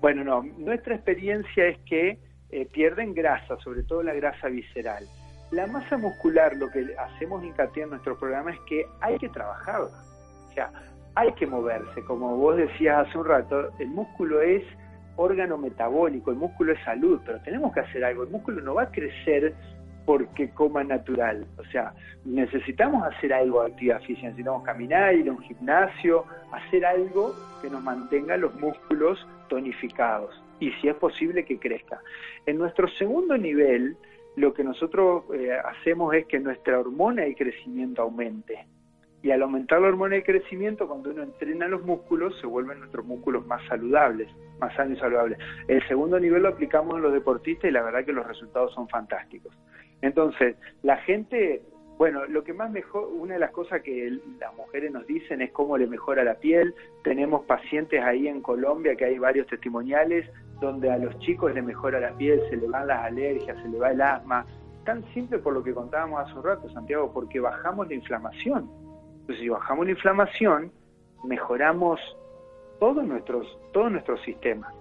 [0.00, 0.42] Bueno, no.
[0.58, 2.18] Nuestra experiencia es que
[2.50, 5.04] eh, pierden grasa, sobre todo la grasa visceral.
[5.50, 9.82] La masa muscular, lo que hacemos hincapié en nuestro programa es que hay que trabajar
[10.56, 10.70] sea,
[11.14, 14.62] hay que moverse, como vos decías hace un rato, el músculo es
[15.16, 18.82] órgano metabólico, el músculo es salud, pero tenemos que hacer algo, el músculo no va
[18.82, 19.54] a crecer
[20.04, 21.92] porque coma natural, o sea,
[22.24, 27.68] necesitamos hacer algo de actividad física, necesitamos caminar, ir a un gimnasio, hacer algo que
[27.70, 30.40] nos mantenga los músculos tonificados.
[30.60, 32.00] Y si es posible que crezca.
[32.46, 33.96] En nuestro segundo nivel,
[34.36, 38.66] lo que nosotros eh, hacemos es que nuestra hormona de crecimiento aumente.
[39.26, 43.04] Y al aumentar la hormona de crecimiento, cuando uno entrena los músculos, se vuelven nuestros
[43.04, 44.28] músculos más saludables,
[44.60, 45.36] más sanos y saludables.
[45.66, 48.88] El segundo nivel lo aplicamos en los deportistas y la verdad que los resultados son
[48.88, 49.52] fantásticos.
[50.00, 51.60] Entonces, la gente,
[51.98, 55.50] bueno, lo que más mejor, una de las cosas que las mujeres nos dicen es
[55.50, 56.72] cómo le mejora la piel.
[57.02, 61.98] Tenemos pacientes ahí en Colombia que hay varios testimoniales donde a los chicos le mejora
[61.98, 64.46] la piel, se le van las alergias, se le va el asma.
[64.84, 68.85] Tan simple por lo que contábamos hace un rato, Santiago, porque bajamos la inflamación
[69.26, 70.70] entonces, si bajamos la inflamación,
[71.24, 71.98] mejoramos
[72.78, 74.72] todos nuestros, todos nuestros sistemas.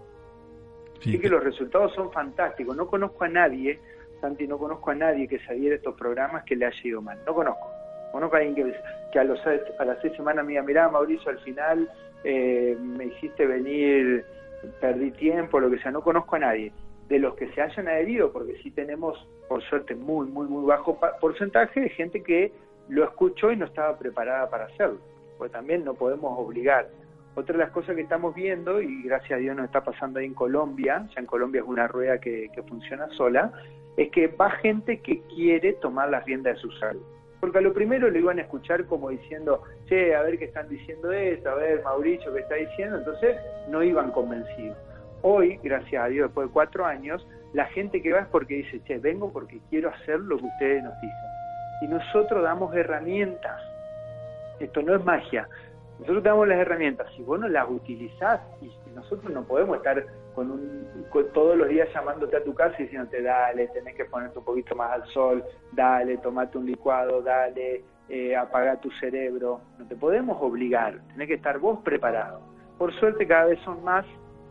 [0.99, 2.77] Así que los resultados son fantásticos.
[2.77, 3.79] No conozco a nadie,
[4.21, 7.17] Santi, no conozco a nadie que saliera de estos programas que le haya ido mal.
[7.25, 7.71] No conozco.
[8.11, 8.75] Conozco a alguien que,
[9.11, 11.89] que a, los, a las seis semanas me diga, mirá, Mauricio, al final
[12.23, 14.25] eh, me hiciste venir,
[14.79, 15.89] perdí tiempo, lo que sea.
[15.89, 16.71] No conozco a nadie.
[17.09, 20.99] De los que se hayan adherido, porque sí tenemos, por suerte, muy, muy, muy bajo
[21.19, 22.51] porcentaje de gente que
[22.89, 24.99] lo escuchó y no estaba preparada para hacerlo,
[25.37, 26.87] pues también no podemos obligar.
[27.35, 30.25] Otra de las cosas que estamos viendo, y gracias a Dios nos está pasando ahí
[30.25, 33.51] en Colombia, ya en Colombia es una rueda que, funciona sola,
[33.97, 37.01] es que va gente que quiere tomar las riendas de su salud.
[37.41, 40.69] Porque a lo primero lo iban a escuchar como diciendo, che, a ver qué están
[40.69, 43.35] diciendo esto, a ver Mauricio qué está diciendo, entonces
[43.69, 44.77] no iban convencidos.
[45.21, 48.81] Hoy, gracias a Dios, después de cuatro años, la gente que va es porque dice,
[48.85, 51.34] che, vengo porque quiero hacer lo que ustedes nos dicen
[51.81, 53.61] y nosotros damos herramientas.
[54.59, 55.47] Esto no es magia.
[55.99, 60.51] Nosotros damos las herramientas, si vos no las utilizás, y nosotros no podemos estar con
[60.51, 60.87] un,
[61.33, 64.75] todos los días llamándote a tu casa y diciéndote, dale, tenés que ponerte un poquito
[64.75, 69.61] más al sol, dale, tomate un licuado, dale, eh, apaga tu cerebro.
[69.79, 72.41] No te podemos obligar, tenés que estar vos preparado.
[72.77, 74.05] Por suerte cada vez son más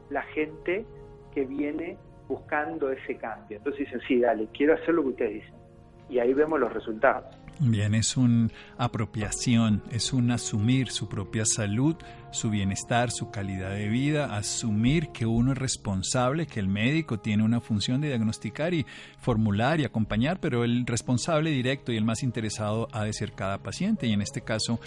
[0.08, 0.87] la gente
[1.34, 3.58] que viene buscando ese cambio.
[3.58, 5.63] Entonces dicen, sí, dale, quiero hacer lo que ustedes dicen.
[6.08, 7.24] Y ahí vemos los resultados.
[7.60, 11.94] Bien, es una apropiación, es un asumir su propia salud,
[12.32, 17.44] su bienestar, su calidad de vida, asumir que uno es responsable, que el médico tiene
[17.44, 18.84] una función de diagnosticar y
[19.18, 23.58] formular y acompañar, pero el responsable directo y el más interesado ha de ser cada
[23.58, 24.80] paciente y en este caso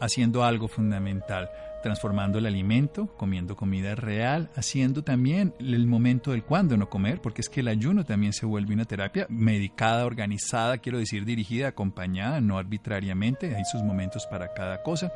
[0.00, 1.50] haciendo algo fundamental
[1.82, 7.42] transformando el alimento, comiendo comida real, haciendo también el momento del cuándo no comer, porque
[7.42, 12.40] es que el ayuno también se vuelve una terapia medicada, organizada, quiero decir dirigida, acompañada,
[12.40, 15.12] no arbitrariamente, hay sus momentos para cada cosa.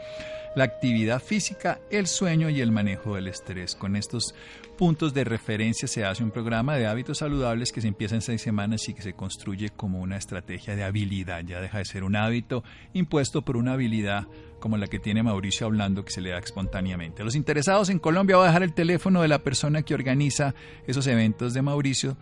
[0.57, 3.75] La actividad física, el sueño y el manejo del estrés.
[3.75, 4.35] Con estos
[4.79, 8.41] puntos de referencia se hace un programa de hábitos saludables que se empieza en seis
[8.41, 11.45] semanas y que se construye como una estrategia de habilidad.
[11.45, 12.65] Ya deja de ser un hábito
[12.95, 17.23] impuesto por una habilidad como la que tiene Mauricio hablando que se le da espontáneamente.
[17.23, 20.55] Los interesados en Colombia, voy a dejar el teléfono de la persona que organiza
[20.87, 22.17] esos eventos de Mauricio.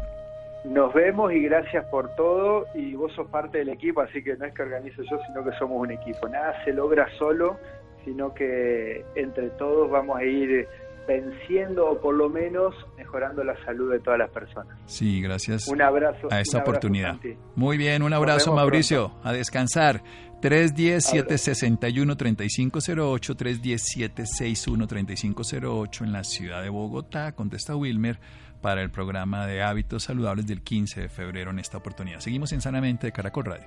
[0.65, 4.47] Nos vemos y gracias por todo y vos sos parte del equipo, así que no
[4.47, 6.29] es que organizo yo, sino que somos un equipo.
[6.29, 7.57] Nada se logra solo,
[8.05, 10.67] sino que entre todos vamos a ir
[11.07, 14.77] venciendo o por lo menos mejorando la salud de todas las personas.
[14.87, 15.69] Sí, gracias.
[15.69, 16.27] Un abrazo.
[16.31, 17.15] A esta oportunidad.
[17.55, 19.13] Muy bien, un abrazo Mauricio.
[19.23, 20.03] A descansar.
[20.41, 28.19] 310-761-3508, 310-761-3508 en la ciudad de Bogotá, contesta Wilmer,
[28.61, 32.21] para el programa de hábitos saludables del 15 de febrero en esta oportunidad.
[32.21, 33.67] Seguimos en Sanamente de Caracol Radio.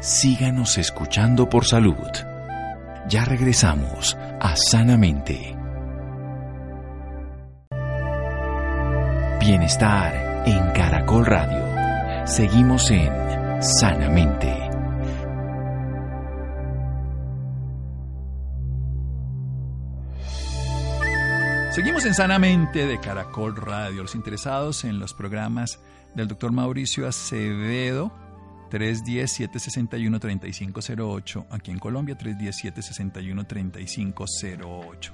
[0.00, 1.96] Síganos escuchando por salud.
[3.08, 5.56] Ya regresamos a Sanamente.
[9.40, 12.26] Bienestar en Caracol Radio.
[12.26, 13.10] Seguimos en
[13.60, 14.61] Sanamente.
[21.72, 24.02] Seguimos en Sanamente de Caracol Radio.
[24.02, 25.80] Los interesados en los programas
[26.14, 28.12] del doctor Mauricio Acevedo
[28.70, 31.46] 310-761-3508.
[31.48, 35.12] Aquí en Colombia, 310-761-3508.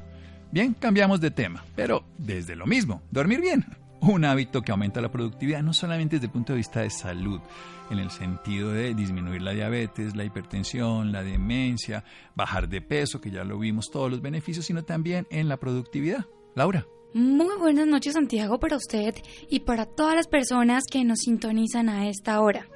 [0.51, 3.65] Bien, cambiamos de tema, pero desde lo mismo, dormir bien.
[4.01, 7.41] Un hábito que aumenta la productividad no solamente desde el punto de vista de salud,
[7.89, 12.03] en el sentido de disminuir la diabetes, la hipertensión, la demencia,
[12.35, 16.27] bajar de peso, que ya lo vimos todos los beneficios, sino también en la productividad.
[16.59, 16.89] Laura.
[17.15, 19.15] Muy buenas noches Santiago para usted
[19.49, 22.67] y para todas las personas que nos sintonizan a esta hora.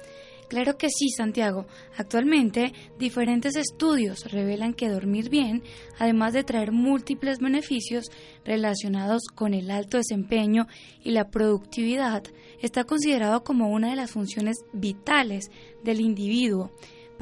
[0.47, 1.65] Claro que sí, Santiago.
[1.97, 5.63] Actualmente, diferentes estudios revelan que dormir bien,
[5.99, 8.05] además de traer múltiples beneficios
[8.45, 10.67] relacionados con el alto desempeño
[11.03, 12.23] y la productividad,
[12.61, 15.51] está considerado como una de las funciones vitales
[15.83, 16.71] del individuo.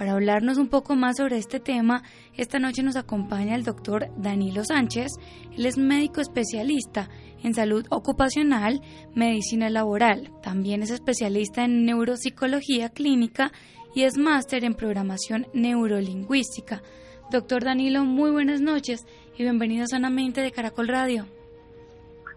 [0.02, 2.02] Para hablarnos un poco más sobre este tema,
[2.36, 5.12] esta noche nos acompaña el doctor Danilo Sánchez.
[5.56, 7.08] Él es médico especialista
[7.44, 8.82] en salud ocupacional,
[9.14, 10.32] medicina laboral.
[10.42, 13.52] También es especialista en neuropsicología clínica
[13.94, 16.82] y es máster en programación neurolingüística.
[17.30, 19.06] Doctor Danilo, muy buenas noches
[19.38, 21.28] y bienvenido Sanamente de Caracol Radio.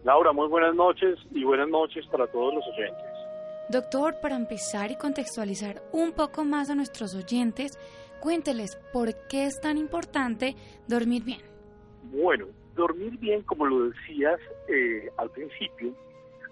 [0.05, 3.14] Laura, muy buenas noches y buenas noches para todos los oyentes.
[3.71, 7.79] Doctor, para empezar y contextualizar un poco más a nuestros oyentes,
[8.21, 10.55] cuénteles por qué es tan importante
[10.87, 11.41] dormir bien.
[12.05, 15.95] Bueno, dormir bien, como lo decías eh, al principio,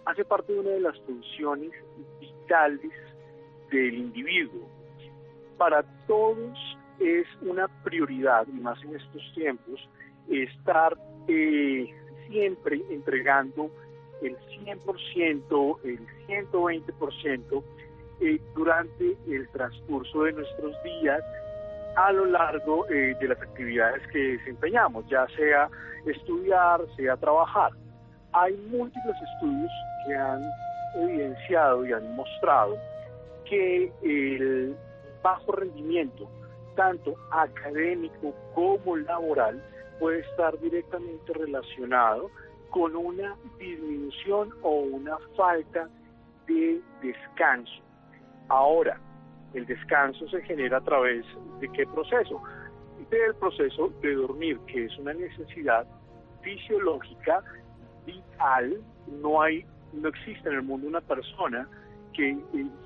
[0.06, 1.70] hace parte de una de las funciones
[2.18, 2.92] vitales
[3.70, 4.66] del individuo.
[5.58, 6.58] Para todos
[6.98, 9.80] es una prioridad, y más en estos tiempos,
[10.28, 10.96] estar
[11.28, 11.86] eh,
[12.28, 13.70] siempre entregando
[14.22, 17.62] el 100%, el 120%
[18.20, 21.22] eh, durante el transcurso de nuestros días
[21.96, 25.68] a lo largo eh, de las actividades que desempeñamos, ya sea
[26.06, 27.72] estudiar, sea trabajar.
[28.32, 29.70] Hay múltiples estudios
[30.06, 30.42] que han
[30.94, 32.76] evidenciado y han mostrado
[33.44, 34.74] que el
[35.22, 36.28] bajo rendimiento,
[36.76, 39.62] tanto académico como laboral,
[39.98, 42.30] puede estar directamente relacionado
[42.72, 45.88] con una disminución o una falta
[46.46, 47.82] de descanso.
[48.48, 48.98] Ahora,
[49.52, 51.24] el descanso se genera a través
[51.60, 52.42] de qué proceso?
[53.10, 55.86] Del proceso de dormir, que es una necesidad
[56.40, 57.42] fisiológica
[58.06, 58.80] vital,
[59.20, 61.68] no hay, no existe en el mundo una persona
[62.14, 62.38] que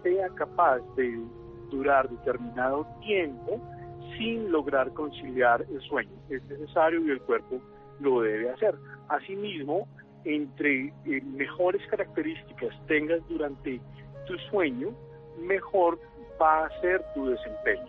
[0.03, 1.17] sea capaz de
[1.71, 3.61] durar determinado tiempo
[4.19, 6.11] sin lograr conciliar el sueño.
[6.29, 7.61] Es necesario y el cuerpo
[8.01, 8.75] lo debe hacer.
[9.09, 9.87] Asimismo,
[10.25, 13.81] entre eh, mejores características tengas durante
[14.27, 14.91] tu sueño,
[15.39, 15.99] mejor
[16.41, 17.87] va a ser tu desempeño.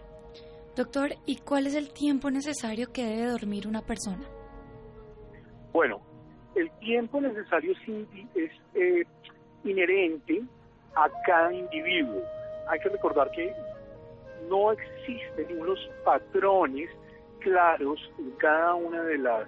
[0.76, 4.24] Doctor, ¿y cuál es el tiempo necesario que debe dormir una persona?
[5.74, 6.02] Bueno,
[6.56, 9.04] el tiempo necesario es, eh,
[9.64, 10.44] inherente
[10.96, 12.22] a cada individuo.
[12.70, 13.54] Hay que recordar que
[14.50, 16.90] no existen unos patrones
[17.40, 19.48] claros en cada una de las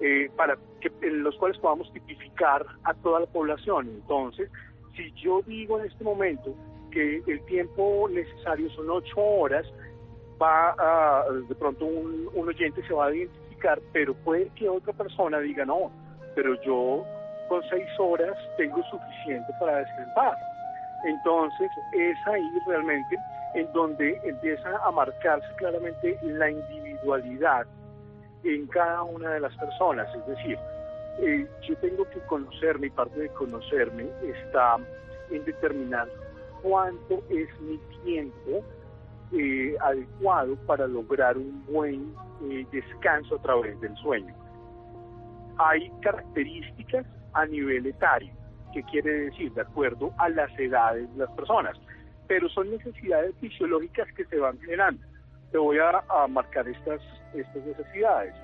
[0.00, 3.88] eh, para que en los cuales podamos tipificar a toda la población.
[3.88, 4.50] Entonces,
[4.96, 6.54] si yo digo en este momento
[6.90, 9.66] que el tiempo necesario son ocho horas,
[10.40, 14.92] va a, de pronto un, un oyente se va a identificar, pero puede que otra
[14.92, 15.90] persona diga no,
[16.34, 17.04] pero yo
[17.48, 20.36] con seis horas tengo suficiente para descansar.
[21.04, 23.16] Entonces, es ahí realmente
[23.54, 27.66] en donde empieza a marcarse claramente la individualidad
[28.54, 30.08] en cada una de las personas.
[30.14, 30.58] Es decir,
[31.20, 34.76] eh, yo tengo que conocerme y parte de conocerme está
[35.30, 36.08] en determinar
[36.62, 38.64] cuánto es mi tiempo
[39.32, 44.34] eh, adecuado para lograr un buen eh, descanso a través del sueño.
[45.58, 48.32] Hay características a nivel etario,
[48.72, 51.76] que quiere decir de acuerdo a las edades de las personas,
[52.26, 55.02] pero son necesidades fisiológicas que se van generando.
[55.52, 57.00] Te voy a, a marcar estas,
[57.34, 58.34] estas necesidades.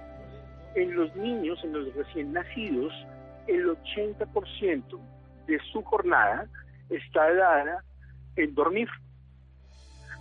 [0.74, 2.92] En los niños, en los recién nacidos,
[3.46, 5.00] el 80%
[5.46, 6.46] de su jornada
[6.88, 7.84] está dada
[8.36, 8.88] en dormir.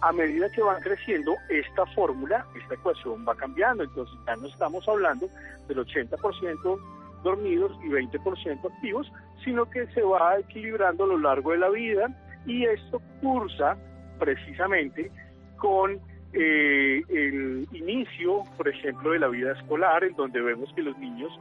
[0.01, 3.83] A medida que van creciendo, esta fórmula, esta ecuación va cambiando.
[3.83, 5.27] Entonces ya no estamos hablando
[5.67, 6.79] del 80%
[7.23, 9.11] dormidos y 20% activos,
[9.43, 12.07] sino que se va equilibrando a lo largo de la vida
[12.45, 13.77] y esto cursa
[14.17, 15.11] precisamente
[15.57, 15.99] con
[16.33, 21.31] eh, el inicio, por ejemplo, de la vida escolar, en donde vemos que los niños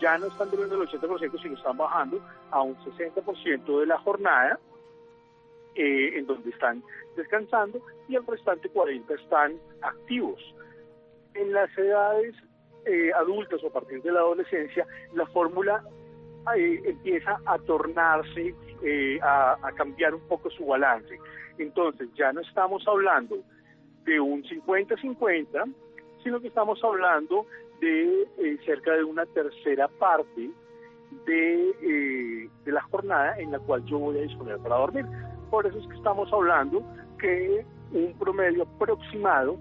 [0.00, 2.20] ya no están durmiendo el 80%, sino están bajando
[2.50, 4.58] a un 60% de la jornada,
[5.74, 6.82] eh, en donde están
[7.16, 10.40] descansando, y el restante 40% están activos.
[11.32, 12.34] En las edades
[12.84, 15.82] eh, adultas o a partir de la adolescencia, la fórmula
[16.54, 18.54] empieza a tornarse,
[19.22, 21.18] a, a cambiar un poco su balance.
[21.56, 23.38] Entonces, ya no estamos hablando
[24.04, 25.72] de un 50-50,
[26.22, 27.46] sino que estamos hablando
[27.80, 30.50] de eh, cerca de una tercera parte
[31.26, 35.06] de, eh, de la jornada en la cual yo voy a disponer para dormir.
[35.50, 36.82] Por eso es que estamos hablando
[37.18, 39.56] que un promedio aproximado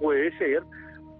[0.00, 0.62] puede ser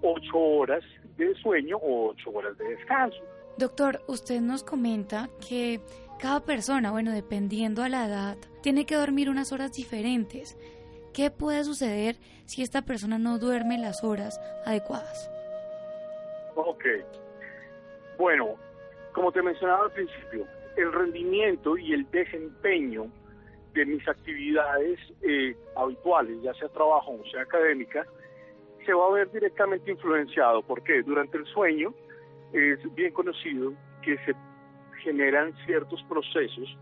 [0.02, 0.84] 8 horas
[1.16, 3.18] de sueño o 8 horas de descanso.
[3.56, 5.80] Doctor, usted nos comenta que
[6.18, 10.56] cada persona, bueno, dependiendo a la edad, tiene que dormir unas horas diferentes.
[11.14, 15.30] ¿Qué puede suceder si esta persona no duerme las horas adecuadas?
[16.56, 16.84] Ok.
[18.18, 18.56] Bueno,
[19.12, 20.44] como te mencionaba al principio,
[20.76, 23.06] el rendimiento y el desempeño
[23.74, 28.04] de mis actividades eh, habituales, ya sea trabajo o sea académica,
[28.84, 30.62] se va a ver directamente influenciado.
[30.62, 31.94] porque Durante el sueño
[32.52, 34.34] es bien conocido que se
[35.04, 36.76] generan ciertos procesos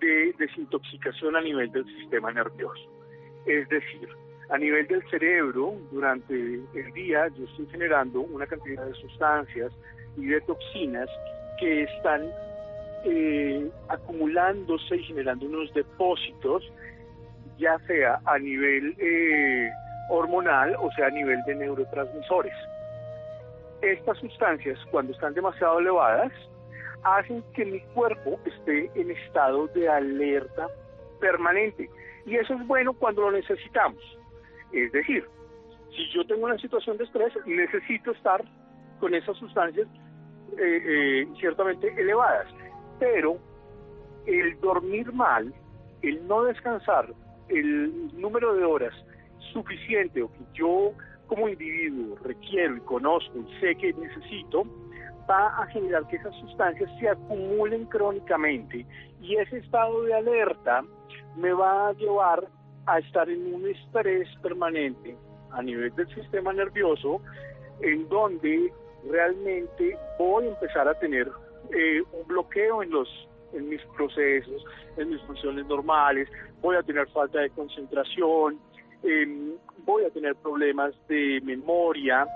[0.00, 2.95] de desintoxicación a nivel del sistema nervioso.
[3.46, 4.08] Es decir,
[4.50, 9.72] a nivel del cerebro, durante el día yo estoy generando una cantidad de sustancias
[10.16, 11.08] y de toxinas
[11.58, 12.28] que están
[13.04, 16.72] eh, acumulándose y generando unos depósitos,
[17.58, 19.70] ya sea a nivel eh,
[20.10, 22.54] hormonal o sea a nivel de neurotransmisores.
[23.82, 26.32] Estas sustancias, cuando están demasiado elevadas,
[27.02, 30.68] hacen que mi cuerpo esté en estado de alerta
[31.20, 31.88] permanente.
[32.26, 34.02] Y eso es bueno cuando lo necesitamos.
[34.72, 35.24] Es decir,
[35.90, 38.44] si yo tengo una situación de estrés, necesito estar
[39.00, 39.86] con esas sustancias
[40.58, 42.48] eh, eh, ciertamente elevadas.
[42.98, 43.38] Pero
[44.26, 45.54] el dormir mal,
[46.02, 47.12] el no descansar,
[47.48, 48.92] el número de horas
[49.52, 50.92] suficiente o que yo
[51.26, 54.64] como individuo requiero y conozco y sé que necesito,
[55.28, 58.86] va a generar que esas sustancias se acumulen crónicamente
[59.20, 60.84] y ese estado de alerta
[61.36, 62.46] me va a llevar
[62.86, 65.16] a estar en un estrés permanente
[65.50, 67.20] a nivel del sistema nervioso
[67.80, 68.72] en donde
[69.10, 71.30] realmente voy a empezar a tener
[71.72, 73.08] eh, un bloqueo en los
[73.52, 74.64] en mis procesos,
[74.96, 76.28] en mis funciones normales,
[76.60, 78.58] voy a tener falta de concentración,
[79.02, 79.52] em,
[79.84, 82.26] voy a tener problemas de memoria,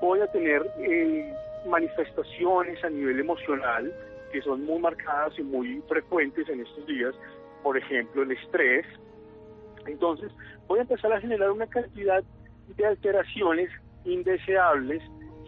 [0.00, 1.32] voy a tener eh,
[1.68, 3.92] manifestaciones a nivel emocional
[4.32, 7.14] que son muy marcadas y muy frecuentes en estos días,
[7.64, 8.86] por ejemplo, el estrés.
[9.86, 10.30] Entonces,
[10.68, 12.22] voy a empezar a generar una cantidad
[12.76, 13.70] de alteraciones
[14.04, 15.02] indeseables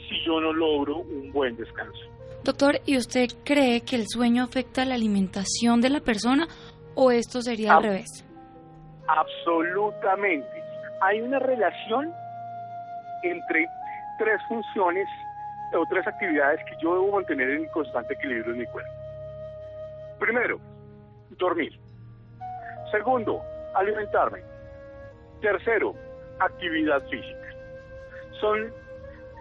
[0.08, 2.00] si yo no logro un buen descanso.
[2.42, 6.46] Doctor, ¿y usted cree que el sueño afecta la alimentación de la persona
[6.94, 8.24] o esto sería al revés?
[9.06, 10.62] Absolutamente.
[11.02, 12.12] Hay una relación
[13.22, 13.66] entre
[14.18, 15.06] tres funciones
[15.74, 18.90] o tres actividades que yo debo mantener en constante equilibrio en mi cuerpo.
[20.18, 20.58] Primero,
[21.30, 21.78] dormir.
[22.91, 23.43] Segundo,
[23.74, 24.43] alimentarme.
[25.41, 25.95] Tercero,
[26.39, 27.55] actividad física.
[28.41, 28.72] Son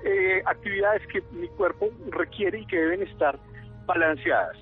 [0.04, 3.38] eh, actividades que mi cuerpo requiere y que deben estar
[3.86, 4.58] balanceadas.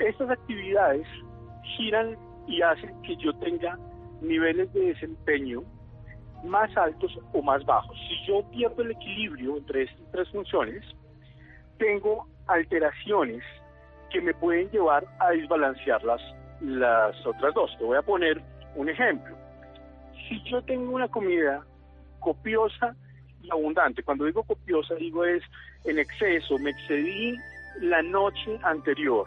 [0.00, 1.06] Estas actividades
[1.76, 2.16] giran
[2.46, 3.78] y hacen que yo tenga
[4.20, 5.62] niveles de desempeño
[6.44, 7.96] más altos o más bajos.
[8.08, 10.84] Si yo pierdo el equilibrio entre estas tres funciones,
[11.78, 13.42] tengo alteraciones
[14.10, 16.20] que me pueden llevar a desbalancear las,
[16.62, 17.76] las otras dos.
[17.78, 18.40] Te voy a poner
[18.76, 19.36] un ejemplo.
[20.28, 21.64] Si yo tengo una comida
[22.20, 22.94] copiosa
[23.42, 25.42] y abundante, cuando digo copiosa digo es
[25.84, 27.36] en exceso, me excedí
[27.80, 29.26] la noche anterior,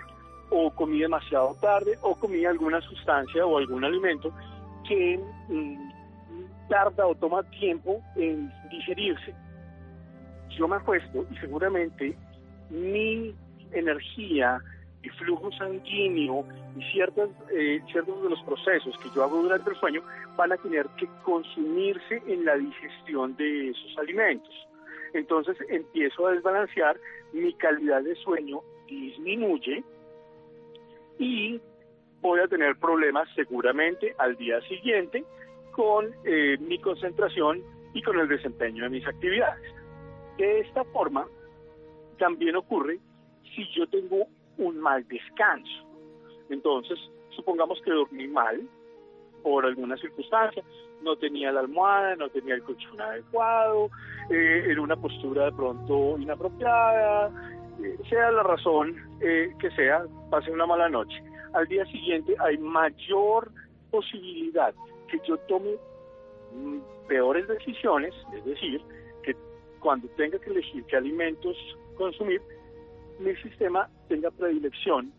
[0.49, 4.31] o comí demasiado tarde, o comí alguna sustancia o algún alimento
[4.88, 5.19] que
[5.49, 5.89] mm,
[6.69, 9.33] tarda o toma tiempo en digerirse.
[10.57, 12.15] Yo me acuesto y seguramente
[12.69, 13.36] mi
[13.71, 14.61] energía
[15.06, 16.45] y flujo sanguíneo
[16.78, 20.01] y ciertas, eh, ciertos de los procesos que yo hago durante el sueño
[20.36, 24.53] van a tener que consumirse en la digestión de esos alimentos.
[25.14, 26.99] Entonces empiezo a desbalancear,
[27.34, 29.84] mi calidad de sueño disminuye
[31.20, 31.62] y
[32.22, 35.24] voy a tener problemas seguramente al día siguiente
[35.72, 37.62] con eh, mi concentración
[37.93, 39.72] y con el desempeño de mis actividades.
[40.38, 41.28] De esta forma,
[42.18, 42.99] también ocurre
[43.56, 44.28] si yo tengo
[44.58, 45.86] un mal descanso.
[46.49, 46.99] Entonces,
[47.36, 48.68] supongamos que dormí mal
[49.43, 50.64] por alguna circunstancia,
[51.01, 53.89] no tenía la almohada, no tenía el colchón adecuado,
[54.30, 57.32] eh, en una postura de pronto inapropiada,
[57.84, 61.22] eh, sea la razón eh, que sea, pase una mala noche.
[61.53, 63.51] Al día siguiente hay mayor
[63.91, 64.74] posibilidad
[65.10, 65.76] que yo tome
[66.53, 68.82] mm, peores decisiones, es decir,
[69.24, 69.36] que
[69.80, 71.56] cuando tenga que elegir qué alimentos
[71.95, 72.41] consumir,
[73.20, 75.11] mi sistema tenga predilección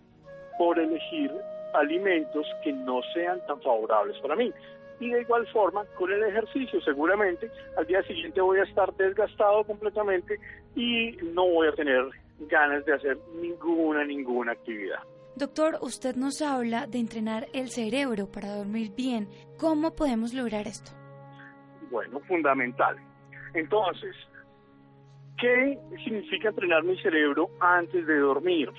[0.58, 1.30] por elegir
[1.74, 4.52] alimentos que no sean tan favorables para mí.
[4.98, 9.64] Y de igual forma, con el ejercicio, seguramente al día siguiente voy a estar desgastado
[9.64, 10.38] completamente
[10.74, 12.08] y no voy a tener
[12.40, 15.00] ganas de hacer ninguna, ninguna actividad.
[15.36, 19.28] Doctor, usted nos habla de entrenar el cerebro para dormir bien.
[19.58, 20.92] ¿Cómo podemos lograr esto?
[21.90, 22.96] Bueno, fundamental.
[23.52, 24.16] Entonces,
[25.38, 28.70] ¿qué significa entrenar mi cerebro antes de dormir?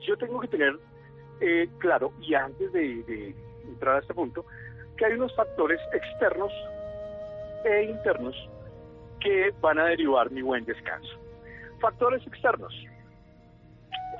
[0.00, 0.78] Yo tengo que tener
[1.40, 3.34] eh, claro, y antes de,
[3.68, 4.44] entrar a este punto,
[4.96, 6.52] que hay unos factores externos
[7.64, 8.36] e internos
[9.20, 11.18] que van a derivar mi buen descanso.
[11.80, 12.72] Factores externos,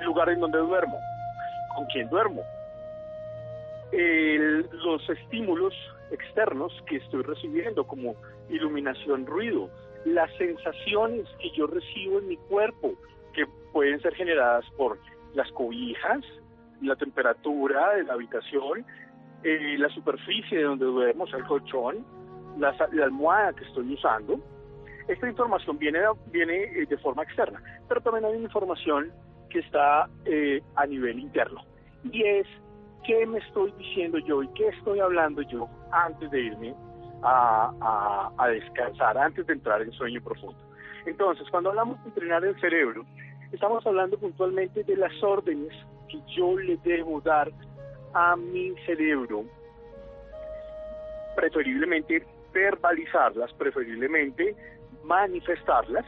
[0.00, 0.98] lugar en donde duermo,
[1.76, 2.42] con quién duermo,
[3.92, 5.72] los estímulos
[6.10, 8.16] externos que estoy recibiendo, como
[8.48, 9.70] iluminación, ruido,
[10.04, 12.94] las sensaciones que yo recibo en mi cuerpo,
[13.32, 14.98] que pueden ser generadas por
[15.34, 16.24] las cobijas,
[16.80, 18.84] la temperatura de la habitación,
[19.42, 22.04] eh, la superficie de donde duermo, el colchón,
[22.58, 24.40] la, almohada que estoy usando.
[25.08, 26.00] Esta información viene,
[26.30, 29.12] viene eh, de forma externa, pero también hay información
[29.50, 31.60] que está eh, a nivel interno.
[32.10, 32.46] Y es
[33.04, 36.74] qué me estoy diciendo yo y qué estoy hablando yo antes de irme
[37.24, 40.58] a, descansar, antes de entrar en sueño profundo.
[41.06, 43.04] Entonces, cuando hablamos de entrenar el cerebro,
[43.52, 45.72] estamos hablando puntualmente de las órdenes
[46.08, 47.50] que yo le debo dar
[48.12, 49.44] a mi cerebro,
[51.36, 54.54] preferiblemente verbalizarlas, preferiblemente
[55.02, 56.04] manifestarlas,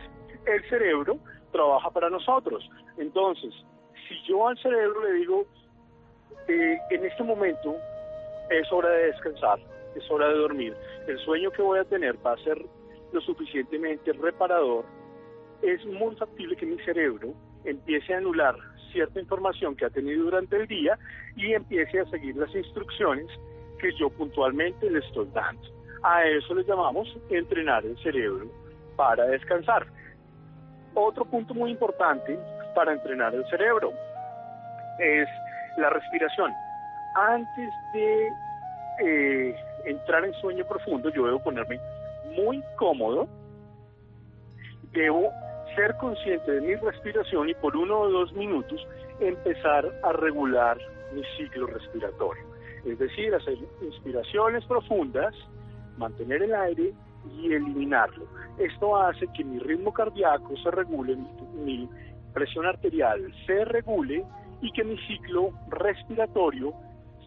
[0.46, 1.18] el cerebro
[1.50, 2.68] trabaja para nosotros.
[2.96, 3.52] Entonces,
[4.08, 5.46] si yo al cerebro le digo,
[6.48, 7.76] eh, en este momento
[8.50, 9.58] es hora de descansar,
[9.96, 10.76] es hora de dormir,
[11.08, 12.64] el sueño que voy a tener va a ser
[13.12, 14.84] lo suficientemente reparador,
[15.62, 17.32] es muy factible que mi cerebro
[17.64, 18.54] empiece a anular
[18.92, 20.98] cierta información que ha tenido durante el día
[21.36, 23.26] y empiece a seguir las instrucciones
[23.78, 25.62] que yo puntualmente le estoy dando.
[26.02, 28.46] A eso le llamamos entrenar el cerebro
[28.96, 29.86] para descansar.
[30.94, 32.38] Otro punto muy importante
[32.74, 33.92] para entrenar el cerebro
[34.98, 35.28] es
[35.78, 36.52] la respiración.
[37.14, 38.28] Antes de
[39.04, 41.78] eh, entrar en sueño profundo, yo debo ponerme
[42.36, 43.28] muy cómodo,
[44.92, 45.30] debo
[45.74, 48.86] ser consciente de mi respiración y por uno o dos minutos
[49.20, 50.78] empezar a regular
[51.14, 52.44] mi ciclo respiratorio.
[52.84, 55.34] Es decir, hacer inspiraciones profundas,
[55.96, 56.92] mantener el aire
[57.34, 58.26] y eliminarlo.
[58.58, 61.16] Esto hace que mi ritmo cardíaco se regule,
[61.54, 61.88] mi,
[62.32, 64.22] presión arterial se regule
[64.60, 66.74] y que mi ciclo respiratorio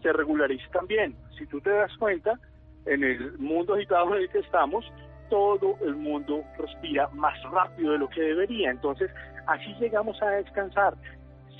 [0.00, 1.14] se regularice también.
[1.38, 2.38] Si tú te das cuenta,
[2.86, 4.84] en el mundo agitado en el que estamos,
[5.28, 8.70] todo el mundo respira más rápido de lo que debería.
[8.70, 9.10] Entonces,
[9.46, 10.94] así llegamos a descansar.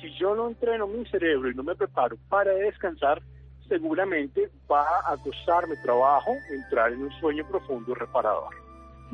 [0.01, 3.23] Si yo no entreno mi cerebro y no me preparo para descansar,
[3.69, 8.55] seguramente va a costarme trabajo entrar en un sueño profundo reparador.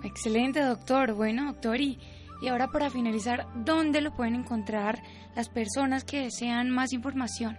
[0.02, 1.12] Excelente, doctor.
[1.12, 1.98] Bueno, doctor, y,
[2.40, 5.02] y ahora para finalizar, ¿dónde lo pueden encontrar
[5.34, 7.58] las personas que desean más información?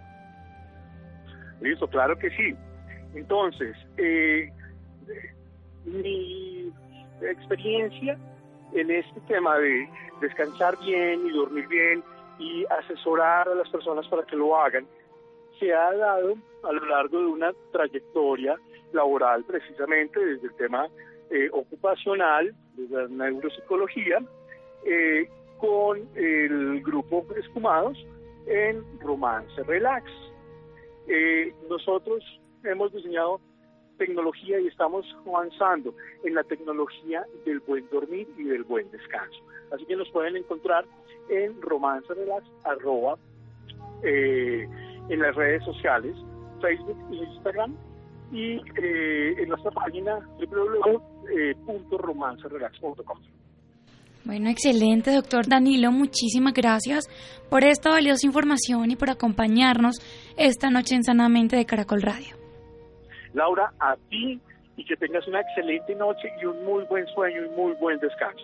[1.61, 2.55] Listo, claro que sí.
[3.15, 4.51] Entonces, eh,
[5.85, 6.71] mi
[7.21, 8.17] experiencia
[8.73, 9.89] en este tema de
[10.21, 12.03] descansar bien y dormir bien
[12.37, 14.85] y asesorar a las personas para que lo hagan,
[15.59, 18.55] se ha dado a lo largo de una trayectoria
[18.93, 20.87] laboral precisamente desde el tema
[21.29, 24.19] eh, ocupacional, desde la neuropsicología,
[24.85, 25.27] eh,
[25.57, 27.97] con el grupo Esfumados
[28.45, 30.05] en Romance Relax.
[31.07, 32.23] Eh, nosotros
[32.63, 33.39] hemos diseñado
[33.97, 39.39] tecnología y estamos avanzando en la tecnología del buen dormir y del buen descanso.
[39.71, 40.85] Así que nos pueden encontrar
[41.29, 43.17] en Romance Relax, arroba,
[44.03, 44.69] eh,
[45.09, 46.15] en las redes sociales,
[46.61, 47.75] Facebook e Instagram,
[48.31, 53.36] y eh, en nuestra página www.romancerelax.com.
[54.27, 55.89] Bueno, excelente, doctor Danilo.
[55.93, 57.05] Muchísimas gracias
[57.49, 60.01] por esta valiosa información y por acompañarnos
[60.35, 62.35] esta noche en Sanamente de Caracol Radio.
[63.33, 64.37] Laura, a ti
[64.75, 68.43] y que tengas una excelente noche y un muy buen sueño y muy buen descanso.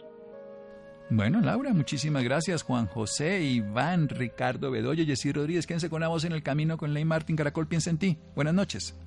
[1.09, 2.63] Bueno, Laura, muchísimas gracias.
[2.63, 6.93] Juan José, Iván, Ricardo Bedoya, Jessy Rodríguez, quédense con la voz en el camino con
[6.93, 8.17] Ley Martín Caracol, piensa en ti.
[8.35, 8.97] Buenas noches.